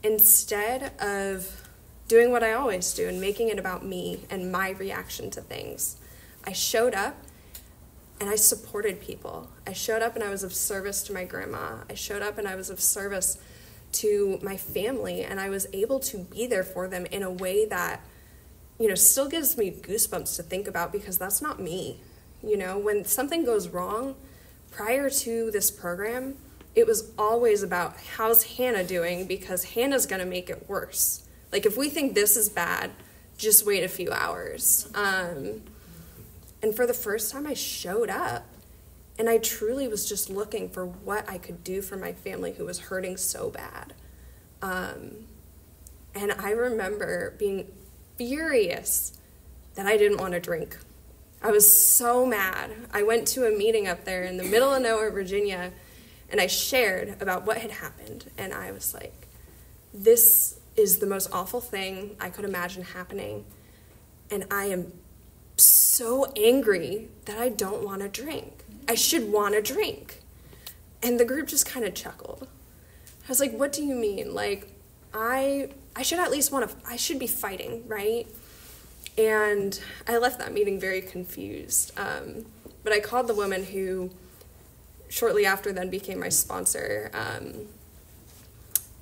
[0.03, 1.69] Instead of
[2.09, 5.97] doing what I always do and making it about me and my reaction to things,
[6.45, 7.17] I showed up
[8.21, 9.49] and I supported people.
[9.67, 11.79] I showed up and I was of service to my grandma.
[11.89, 13.39] I showed up and I was of service
[13.93, 17.67] to my family and I was able to be there for them in a way
[17.67, 18.01] that
[18.83, 22.01] you know still gives me goosebumps to think about because that's not me.
[22.43, 24.17] You know, when something goes wrong
[24.73, 26.35] prior to this program,
[26.75, 31.29] it was always about how's Hannah doing because Hannah's going to make it worse.
[31.53, 32.91] Like if we think this is bad,
[33.39, 34.91] just wait a few hours.
[34.97, 35.63] Um,
[36.61, 38.45] and for the first time, I showed up
[39.17, 42.65] and I truly was just looking for what I could do for my family who
[42.65, 43.95] was hurting so bad.
[44.61, 45.29] Um,
[46.17, 47.71] and I remember being
[48.29, 49.19] furious
[49.75, 50.79] that I didn't want to drink.
[51.43, 52.71] I was so mad.
[52.93, 55.73] I went to a meeting up there in the middle of nowhere, Virginia,
[56.31, 58.31] and I shared about what had happened.
[58.39, 59.27] And I was like,
[59.93, 63.45] this is the most awful thing I could imagine happening.
[64.31, 64.93] And I am
[65.57, 68.65] so angry that I don't want to drink.
[68.89, 70.21] I should want to drink.
[71.03, 72.47] And the group just kind of chuckled.
[73.25, 74.33] I was like, what do you mean?
[74.33, 74.69] Like,
[75.13, 78.27] I I should at least want to I should be fighting, right?
[79.19, 79.79] And
[80.09, 81.93] I left that meeting very confused.
[81.99, 82.47] Um,
[82.83, 84.11] but I called the woman who
[85.09, 87.11] shortly after then became my sponsor.
[87.13, 87.67] Um,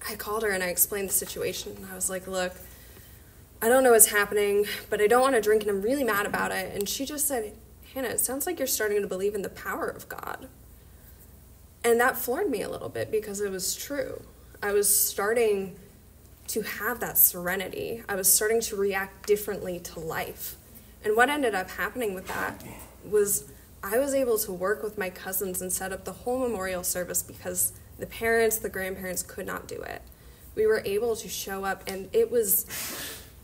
[0.09, 1.77] I called her and I explained the situation.
[1.77, 2.53] And I was like, look,
[3.63, 6.27] I don't know what's happening, but I don't want to drink and I'm really mad
[6.27, 6.75] about it.
[6.75, 7.53] And she just said,
[7.95, 10.49] Hannah, it sounds like you're starting to believe in the power of God.
[11.85, 14.23] And that floored me a little bit because it was true.
[14.63, 15.77] I was starting
[16.51, 18.03] to have that serenity.
[18.09, 20.57] I was starting to react differently to life.
[21.05, 22.63] And what ended up happening with that
[23.05, 23.51] was
[23.83, 27.23] I was able to work with my cousins and set up the whole memorial service
[27.23, 30.03] because the parents, the grandparents could not do it.
[30.57, 32.67] We were able to show up, and it was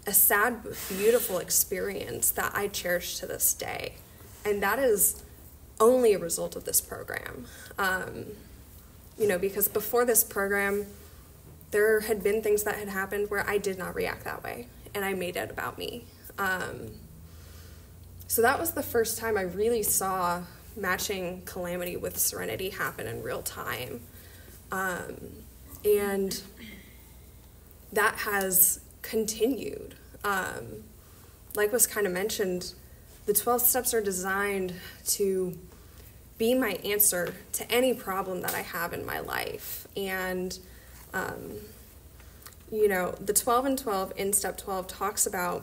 [0.06, 3.94] a sad, beautiful experience that I cherish to this day.
[4.44, 5.22] And that is
[5.78, 7.46] only a result of this program.
[7.78, 8.26] Um,
[9.16, 10.86] you know, because before this program,
[11.70, 15.04] there had been things that had happened where I did not react that way, and
[15.04, 16.04] I made it about me.
[16.38, 16.90] Um,
[18.28, 20.42] so that was the first time I really saw
[20.76, 24.00] matching calamity with serenity happen in real time.
[24.70, 25.16] Um,
[25.84, 26.40] and
[27.92, 29.94] that has continued.
[30.24, 30.84] Um,
[31.54, 32.74] like was kind of mentioned,
[33.24, 34.74] the 12 steps are designed
[35.06, 35.56] to
[36.38, 39.88] be my answer to any problem that I have in my life.
[39.96, 40.58] And
[41.16, 41.52] um,
[42.70, 45.62] you know, the 12 and 12 in step 12 talks about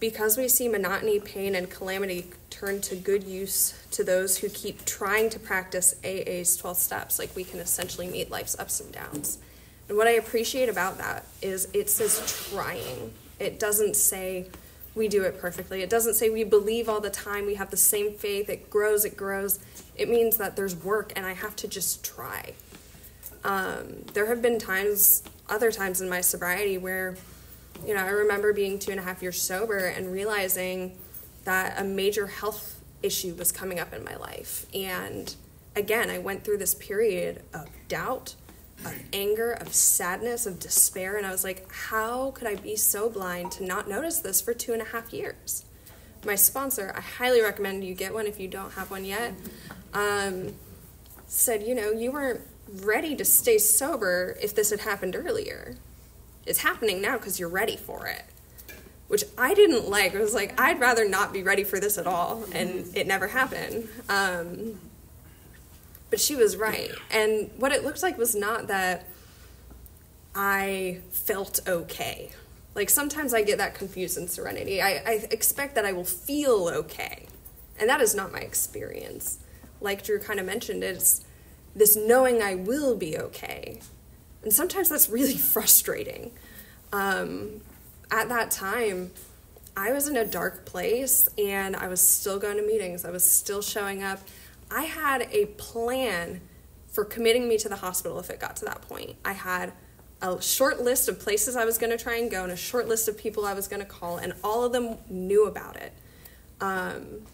[0.00, 4.84] because we see monotony, pain, and calamity turn to good use to those who keep
[4.84, 9.38] trying to practice AA's 12 steps, like we can essentially meet life's ups and downs.
[9.88, 13.12] And what I appreciate about that is it says trying.
[13.38, 14.48] It doesn't say
[14.94, 15.82] we do it perfectly.
[15.82, 19.04] It doesn't say we believe all the time, we have the same faith, it grows,
[19.04, 19.58] it grows.
[19.96, 22.54] It means that there's work and I have to just try.
[23.44, 27.16] Um, there have been times, other times in my sobriety, where,
[27.86, 30.96] you know, I remember being two and a half years sober and realizing
[31.44, 34.66] that a major health issue was coming up in my life.
[34.74, 35.34] And
[35.76, 38.34] again, I went through this period of doubt,
[38.84, 41.16] of anger, of sadness, of despair.
[41.16, 44.54] And I was like, how could I be so blind to not notice this for
[44.54, 45.66] two and a half years?
[46.24, 49.34] My sponsor, I highly recommend you get one if you don't have one yet,
[49.92, 50.54] um,
[51.26, 55.76] said, you know, you weren't ready to stay sober if this had happened earlier.
[56.46, 58.24] It's happening now because you're ready for it.
[59.08, 60.14] Which I didn't like.
[60.14, 63.28] I was like, I'd rather not be ready for this at all, and it never
[63.28, 63.88] happened.
[64.08, 64.78] Um,
[66.10, 66.90] but she was right.
[67.10, 69.06] And what it looked like was not that
[70.34, 72.30] I felt okay.
[72.74, 74.82] Like sometimes I get that confused in serenity.
[74.82, 77.26] I, I expect that I will feel okay.
[77.78, 79.38] And that is not my experience.
[79.80, 81.24] Like Drew kind of mentioned, it's
[81.74, 83.80] this knowing I will be okay.
[84.42, 86.32] And sometimes that's really frustrating.
[86.92, 87.62] Um,
[88.10, 89.10] at that time,
[89.76, 93.04] I was in a dark place and I was still going to meetings.
[93.04, 94.20] I was still showing up.
[94.70, 96.40] I had a plan
[96.88, 99.16] for committing me to the hospital if it got to that point.
[99.24, 99.72] I had
[100.22, 102.86] a short list of places I was going to try and go and a short
[102.88, 105.92] list of people I was going to call, and all of them knew about it.
[106.60, 107.26] Um,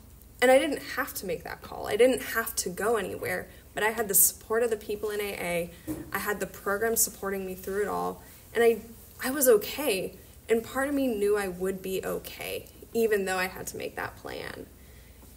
[0.42, 1.86] and I didn't have to make that call.
[1.86, 5.20] I didn't have to go anywhere, but I had the support of the people in
[5.20, 5.70] AA.
[6.12, 8.22] I had the program supporting me through it all,
[8.54, 8.78] and I
[9.22, 10.14] I was okay.
[10.48, 13.94] And part of me knew I would be okay, even though I had to make
[13.96, 14.66] that plan.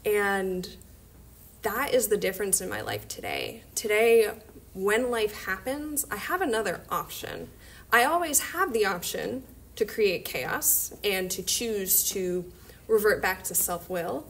[0.05, 0.67] And
[1.61, 3.63] that is the difference in my life today.
[3.75, 4.31] Today,
[4.73, 7.49] when life happens, I have another option.
[7.91, 9.43] I always have the option
[9.75, 12.51] to create chaos and to choose to
[12.87, 14.25] revert back to self will.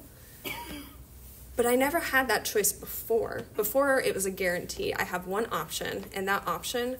[1.55, 3.43] But I never had that choice before.
[3.55, 4.93] Before, it was a guarantee.
[4.93, 6.97] I have one option, and that option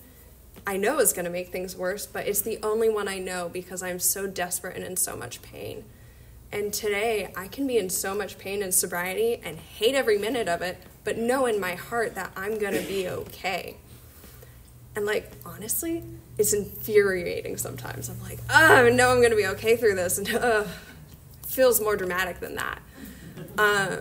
[0.65, 3.49] I know is going to make things worse, but it's the only one I know
[3.49, 5.83] because I'm so desperate and in so much pain.
[6.51, 10.47] And today, I can be in so much pain and sobriety and hate every minute
[10.47, 13.77] of it, but know in my heart that I'm going to be okay.
[14.95, 16.03] And, like, honestly,
[16.37, 18.07] it's infuriating sometimes.
[18.07, 20.19] I'm like, oh, I know I'm going to be okay through this.
[20.19, 20.65] And, uh,
[21.47, 22.81] feels more dramatic than that.
[23.57, 23.99] Um,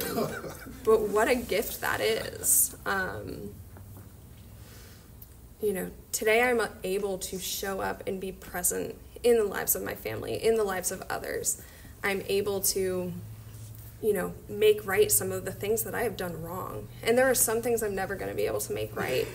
[0.85, 2.77] but what a gift that is.
[2.87, 3.55] Um,
[5.63, 9.83] you know, today I'm able to show up and be present in the lives of
[9.83, 11.63] my family, in the lives of others.
[12.03, 13.13] I'm able to,
[14.03, 16.89] you know, make right some of the things that I have done wrong.
[17.03, 19.27] And there are some things I'm never going to be able to make right.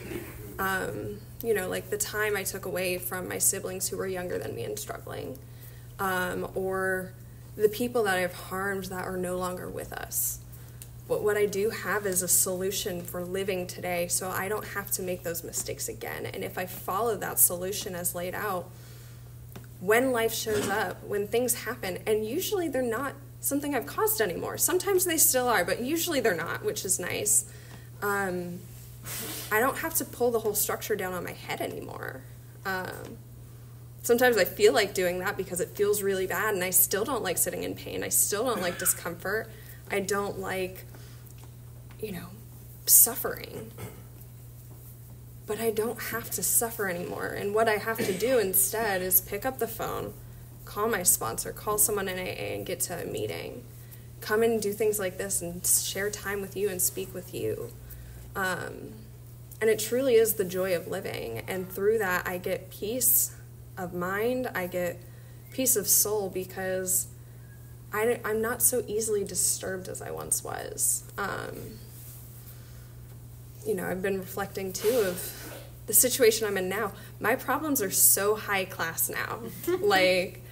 [0.60, 4.38] Um, you know, like the time I took away from my siblings who were younger
[4.38, 5.38] than me and struggling,
[6.00, 7.14] um, or
[7.58, 10.40] the people that I've harmed that are no longer with us.
[11.08, 14.92] But what I do have is a solution for living today so I don't have
[14.92, 16.26] to make those mistakes again.
[16.26, 18.70] And if I follow that solution as laid out,
[19.80, 24.58] when life shows up, when things happen, and usually they're not something I've caused anymore.
[24.58, 27.46] Sometimes they still are, but usually they're not, which is nice.
[28.02, 28.60] Um,
[29.52, 32.22] I don't have to pull the whole structure down on my head anymore.
[32.66, 33.18] Um,
[34.08, 37.24] sometimes I feel like doing that because it feels really bad, and I still don't
[37.24, 38.06] like sitting in pain.
[38.06, 39.52] I still don't like discomfort.
[39.92, 40.86] I don't like,
[42.00, 42.28] you know,
[42.86, 43.70] suffering.
[45.46, 47.28] But I don't have to suffer anymore.
[47.28, 50.14] And what I have to do instead is pick up the phone,
[50.64, 53.66] call my sponsor, call someone in AA, and get to a meeting.
[54.22, 57.72] Come and do things like this and share time with you and speak with you.
[58.38, 58.94] Um,
[59.60, 61.40] and it truly is the joy of living.
[61.40, 63.34] And through that, I get peace
[63.78, 65.00] of mind, I get
[65.52, 67.08] peace of soul because
[67.94, 71.04] I, I'm not so easily disturbed as I once was.
[71.18, 71.80] Um,
[73.66, 76.92] you know, I've been reflecting too of the situation I'm in now.
[77.20, 79.40] My problems are so high class now.
[79.80, 80.44] like,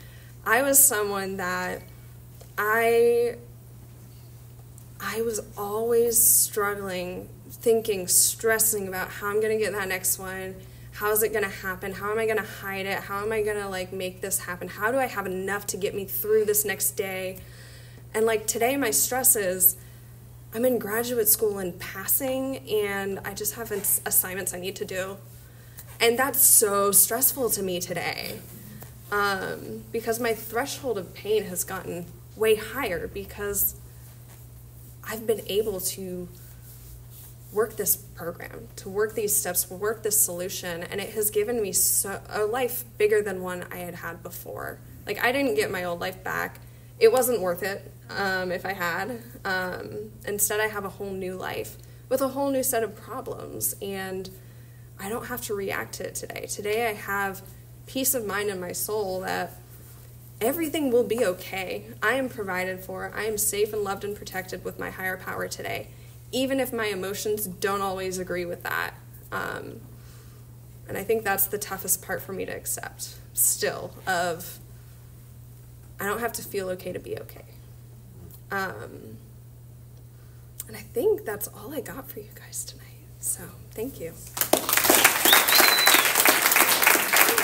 [0.45, 1.81] I was someone that
[2.57, 3.35] I
[4.99, 10.55] I was always struggling, thinking, stressing about how I'm gonna get that next one
[10.95, 11.91] how is it going to happen?
[11.91, 12.99] How am i going to hide it?
[12.99, 14.69] How am i going to like make this happen?
[14.69, 17.39] How do i have enough to get me through this next day?
[18.13, 19.75] And like today my stress is
[20.53, 23.71] i'm in graduate school and passing and i just have
[24.05, 25.17] assignments i need to do.
[25.99, 28.39] And that's so stressful to me today
[29.11, 32.05] um, because my threshold of pain has gotten
[32.37, 33.75] way higher because
[35.03, 36.29] i've been able to
[37.55, 41.71] work this program, to work these steps, work this solution, and it has given me
[41.71, 44.79] so, a life bigger than one I had had before.
[45.07, 46.59] Like I didn't get my old life back.
[46.99, 49.21] It wasn't worth it um, if I had.
[49.45, 51.77] Um, instead, I have a whole new life
[52.09, 54.29] with a whole new set of problems, and
[54.99, 56.47] I don't have to react to it today.
[56.49, 57.41] Today, I have
[57.85, 59.53] peace of mind in my soul that
[60.41, 61.85] everything will be okay.
[62.03, 63.11] I am provided for.
[63.15, 65.87] I am safe and loved and protected with my higher power today
[66.35, 68.93] even if my emotions don't always agree with that.
[69.31, 69.79] Um,
[70.87, 74.59] and I think that's the toughest part for me to accept still of
[75.97, 77.45] I don't have to feel okay to be okay.
[78.51, 79.17] Um,
[80.67, 82.83] and I think that's all I got for you guys tonight.
[83.19, 84.13] So thank you.